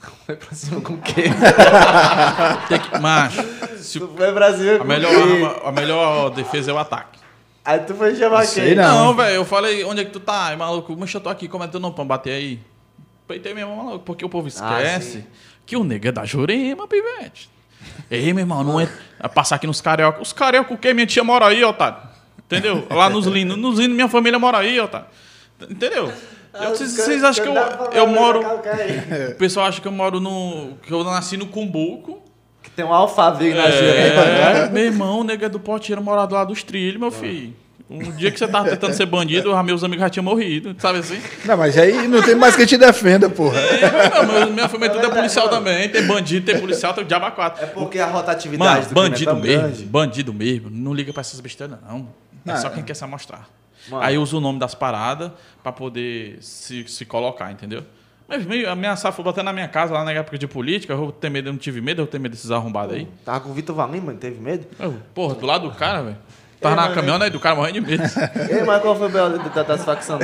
[0.26, 1.24] Foi pra cima com o quê?
[2.68, 3.42] Tem que, macho,
[3.78, 7.18] se- tu foi pra cima a, com melhor arma- a melhor defesa é o ataque.
[7.64, 8.74] Aí tu foi chamar quem?
[8.74, 9.06] Não.
[9.06, 10.48] Não, velho, eu falei, onde é que tu tá?
[10.48, 12.60] Aí, maluco, mas eu tô aqui, como é teu nome pra bater aí?
[13.26, 15.24] Peitei mesmo, maluco, porque o povo esquece sim.
[15.64, 17.48] que o nego é da Jurema, pivete.
[18.10, 18.88] Ei, meu irmão, não é,
[19.18, 20.20] é passar aqui nos carioca.
[20.20, 20.92] Os carioca o quê?
[20.92, 21.98] Minha tia mora aí, otário.
[22.38, 22.86] Entendeu?
[22.90, 23.56] Lá nos linos.
[23.56, 25.06] Nos linos, minha família mora aí, otário.
[25.68, 26.12] Entendeu?
[26.54, 28.40] Ah, Eu- Vocês vocês acham que eu, eu moro...
[29.30, 30.74] O pessoal acha que eu moro no...
[30.82, 32.22] Que eu nasci no Cumbuco.
[32.62, 34.70] Que tem um alfaville na É, gira.
[34.70, 37.54] meu irmão, o nego é do Potinho, mora do lado dos trilhos, meu filho.
[37.90, 41.00] Um dia que você tava tentando ser bandido, os meus amigos já tinham morrido, sabe
[41.00, 41.20] assim?
[41.44, 43.58] Não, mas aí não tem mais quem te defenda, porra.
[43.60, 45.90] É, não, minha família tudo é policial também.
[45.90, 47.62] Tem bandido, tem policial, tem o diabo a quatro.
[47.62, 49.84] É porque a rotatividade Mano, do crime é bandido tão mesmo, grande.
[49.84, 52.08] bandido mesmo, não liga pra essas besteiras, não.
[52.46, 52.70] É Ah, só é.
[52.70, 53.46] quem quer se amostrar.
[53.88, 54.02] Mano.
[54.04, 55.30] Aí usa o nome das paradas
[55.62, 57.82] pra poder se, se colocar, entendeu?
[58.26, 61.28] Mas meio ameaçar, foi bater na minha casa lá na época de política, eu ter
[61.28, 63.06] medo, eu não tive medo, eu tenho medo desses arrombados aí.
[63.24, 64.66] Tava com o Vitor Valim, mano, teve medo?
[64.78, 66.16] Eu, porra, do lado do cara, velho.
[66.58, 68.02] tava na mas- caminhonete do cara morrendo de medo.
[68.50, 69.28] Ei, mas qual foi o B.O.
[69.50, 70.18] da, da facção?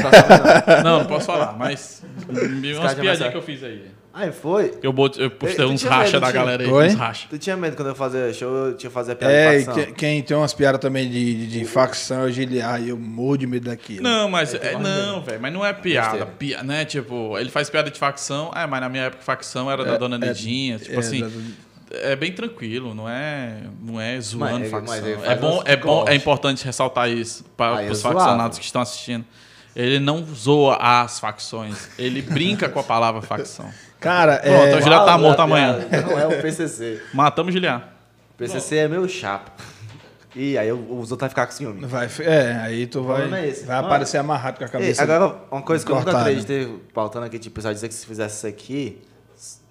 [0.82, 1.04] Não não.
[1.06, 3.90] Posso falar, mas umas piadinhas que eu fiz aí.
[4.12, 4.74] Aí foi.
[4.82, 6.32] Eu, bot, eu postei uns racha medo, da tinha?
[6.42, 6.86] galera aí, Oi?
[6.88, 7.28] uns racha.
[7.30, 9.84] Tu tinha medo quando eu fazia show, eu tinha fazer piada É, de facção.
[9.84, 13.36] que- quem tem umas piadas também de, de, de facção, eu giliar, e eu morro
[13.38, 14.02] de medo daquilo.
[14.02, 16.84] Não, mas é, não, velho, mas não é piada, pia, né?
[16.84, 20.16] Tipo, ele faz piada de facção, é, mas na minha época facção era da Dona
[20.16, 24.96] Lidinha, tipo é, assim, da- é bem tranquilo, não é, não é zoando Mas- facção.
[24.96, 28.64] mas ele é bom, é bom, é importante ressaltar isso para é os faccionados que
[28.64, 29.24] estão assistindo.
[29.76, 33.70] Ele não zoa as facções, ele brinca com a palavra facção.
[34.00, 35.78] Cara, Pronto, é, eu já tá Uau, morto a amanhã.
[36.08, 37.00] Não é o PCC.
[37.12, 37.92] Matamos Giliar.
[38.32, 39.52] O PCC é meu chapa.
[40.34, 40.78] E aí os
[41.10, 41.84] outros vão ficar com ciúme.
[41.86, 43.64] vai, é, aí tu vai, é esse.
[43.66, 45.02] vai Mano, aparecer amarrado com a Ei, cabeça.
[45.02, 48.06] agora, uma coisa que eu nunca acreditei, pautando aqui, tipo, o pessoal dizer que se
[48.06, 49.02] fizesse isso aqui,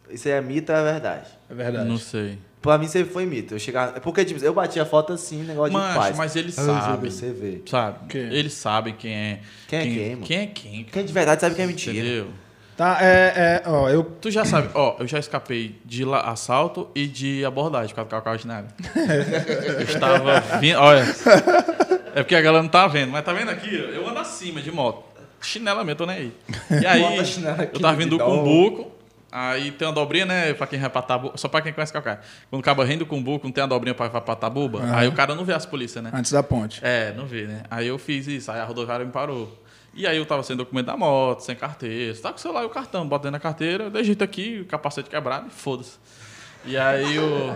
[0.10, 1.28] isso aí é mito ou é verdade?
[1.50, 1.88] É verdade.
[1.88, 2.38] Não sei.
[2.62, 3.56] Pra mim sempre foi mito.
[3.56, 6.18] Eu chegava, porque, tipo, eu batia foto assim, negócio de Mas, paz.
[6.18, 7.10] mas ele Aí eu sabe.
[7.10, 7.62] juro, Você vê.
[7.66, 8.00] Sabe?
[8.10, 8.22] Quem?
[8.34, 9.40] Eles sabem quem é.
[9.66, 10.26] Quem é quem, mano?
[10.26, 10.84] Quem é quem?
[10.84, 11.96] Quem de verdade sabe que é mentira.
[11.98, 12.28] Entendeu?
[12.80, 14.06] Tá, é, é, ó, eu...
[14.06, 18.32] Tu já sabe, ó, eu já escapei de assalto e de abordagem com a carro
[18.32, 18.70] ordinário.
[18.96, 21.04] eu estava vindo, olha.
[22.16, 23.68] É porque a galera não tá vendo, mas tá vendo aqui?
[23.68, 25.04] ó, Eu ando acima de moto.
[25.42, 26.34] Chinela mesmo, tô nem aí.
[26.82, 27.18] E aí,
[27.74, 28.24] eu tava vindo do.
[28.24, 28.90] Cumbuco,
[29.30, 32.22] aí tem uma dobrinha, né, pra quem vai pra Tabu, só pra quem conhece Calcaia.
[32.50, 35.12] Quando acaba rindo do Cumbuco, não tem a dobrinha pra, pra, pra Tabuba, aí o
[35.12, 36.12] cara não vê as polícias, né?
[36.14, 36.80] Antes da ponte.
[36.82, 37.64] É, não vê, né?
[37.70, 39.54] Aí eu fiz isso, aí a rodoviária me parou.
[40.00, 42.16] E aí eu tava sem documento da moto, sem carteira.
[42.16, 44.24] Você tá com o celular e o cartão, bota dentro da carteira, eu dei jeito
[44.24, 45.98] aqui, o capacete quebrado e foda-se.
[46.66, 47.56] E aí o.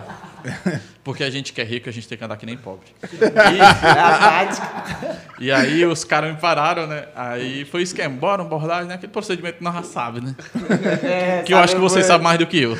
[1.02, 2.86] Porque a gente que é rico, a gente tem que andar que nem pobre.
[3.02, 3.04] É.
[5.40, 7.06] E, e aí os caras me pararam, né?
[7.14, 8.94] Aí foi esquema, bora, uma abordagem, né?
[8.94, 10.34] Aquele procedimento que nós já sabe, né?
[11.02, 12.76] É, Que eu acho que você foi- sabe mais do que eu.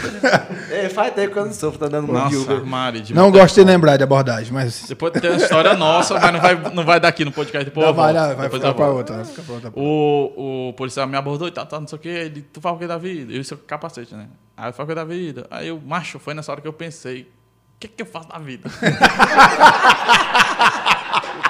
[0.70, 2.64] Ei, faz tempo que eu não sofro, tá dando Nossa, Uber.
[2.64, 4.84] Mari, de Não gosto de lembrar de abordagem, mas...
[4.88, 7.64] Depois tem uma história nossa, mas não vai, não vai daqui no podcast.
[7.64, 9.16] Depois Não, vai, vai, ficar pra outra.
[9.16, 9.72] Vai ficar pra outra.
[9.74, 12.08] O, o policial me abordou e tal, tal, não sei o que.
[12.08, 13.32] Ele, tu fala o que da vida?
[13.32, 14.28] Eu disse capacete, né?
[14.56, 15.46] Aí eu o que da vida.
[15.50, 18.38] Aí eu, macho, foi nessa hora que eu pensei, o que que eu faço da
[18.38, 18.70] vida?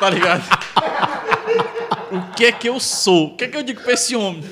[0.01, 0.43] tá ligado?
[2.11, 3.29] O que é que eu sou?
[3.29, 4.43] O que é que eu digo pra esse homem?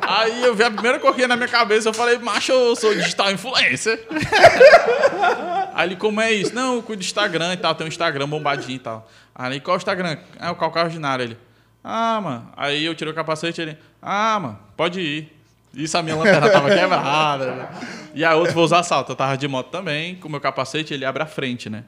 [0.00, 3.32] Aí eu vi a primeira coquinha na minha cabeça, eu falei, macho, eu sou digital
[3.32, 4.06] influencer.
[5.74, 6.54] Aí ele, como é isso?
[6.54, 9.08] Não, eu cuido do Instagram e tal, tem um Instagram bombadinho e tal.
[9.34, 10.18] Aí, qual é o Instagram?
[10.38, 11.24] É o Calcar Ordinário.
[11.24, 11.38] Ele,
[11.84, 12.48] ah, mano.
[12.56, 15.38] Aí eu tirei o capacete ele, ah, mano, pode ir.
[15.74, 17.54] Isso a minha lanterna tava quebrada.
[17.54, 17.68] né?
[18.14, 19.10] E a outra foi usar salto.
[19.12, 21.84] Eu tava de moto também, com o meu capacete ele abre a frente, né?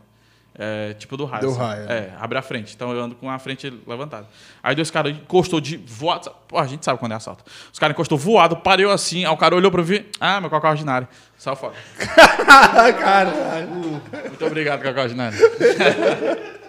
[0.57, 1.43] É, tipo do raio.
[1.43, 1.59] Do assim.
[1.59, 2.75] raio, É, abre a frente.
[2.75, 4.27] Então eu ando com a frente levantada.
[4.63, 6.31] Aí dois caras encostou de voado.
[6.47, 7.45] Pô, a gente sabe quando é assalto.
[7.73, 9.25] Os caras encostou voado, pareu assim.
[9.25, 10.05] Aí o cara olhou pra mim.
[10.21, 11.09] Ah, meu cocô ordinário.
[11.37, 11.75] Saiu fora.
[12.99, 13.69] Caralho.
[13.69, 15.37] Muito obrigado, cocô ordinário.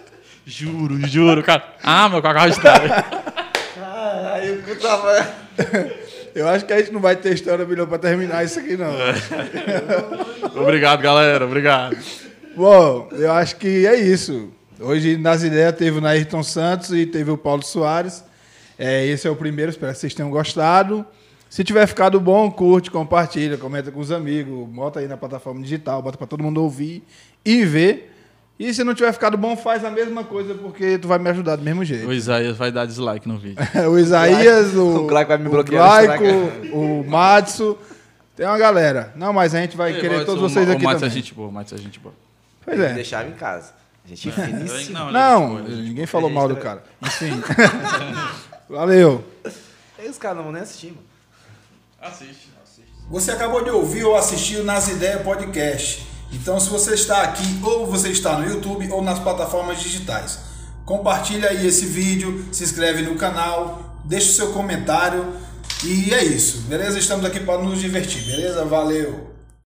[0.46, 1.64] juro, juro, cara.
[1.84, 2.90] Ah, meu cocô ordinário.
[3.76, 5.46] Caralho, eu tava...
[6.36, 8.92] Eu acho que a gente não vai ter história melhor pra terminar isso aqui, não.
[10.62, 11.46] obrigado, galera.
[11.46, 11.98] Obrigado.
[12.56, 14.50] Bom, eu acho que é isso.
[14.78, 18.22] Hoje, nas ideias, teve o Nairton Santos e teve o Paulo Soares.
[18.78, 21.06] É, esse é o primeiro, espero que vocês tenham gostado.
[21.50, 26.02] Se tiver ficado bom, curte, compartilha, comenta com os amigos, bota aí na plataforma digital,
[26.02, 27.02] bota pra todo mundo ouvir
[27.46, 28.15] e ver.
[28.58, 31.58] E se não tiver ficado bom, faz a mesma coisa, porque tu vai me ajudar
[31.58, 32.08] do mesmo jeito.
[32.08, 33.62] O Isaías vai dar dislike no vídeo.
[33.92, 37.78] o Isaías, o, O Glaico vai me bloquear o, no Glaico, o Matsu.
[38.36, 39.12] Tem uma galera.
[39.16, 41.52] Não, mas a gente vai querer todos vocês aqui O Matos é gente boa, o
[41.52, 42.14] Matos é gente boa.
[42.64, 42.94] Pois é.
[42.94, 43.74] Deixava em casa.
[44.06, 45.00] Gente finíssima.
[45.00, 46.84] Não, Não, é boa, ninguém falou Gente, mal do cara.
[47.02, 47.42] Enfim.
[48.70, 49.24] Valeu.
[50.02, 51.04] E os caras não vão nem assistir, mano.
[52.02, 52.92] Assiste, assiste.
[53.10, 56.15] Você acabou de ouvir ou assistir o Nas Ideias Podcast.
[56.36, 60.40] Então, se você está aqui, ou você está no YouTube ou nas plataformas digitais,
[60.86, 65.34] compartilha aí esse vídeo, se inscreve no canal, deixa o seu comentário
[65.84, 67.00] e é isso, beleza?
[67.00, 68.66] Estamos aqui para nos divertir, beleza?
[68.66, 69.35] Valeu!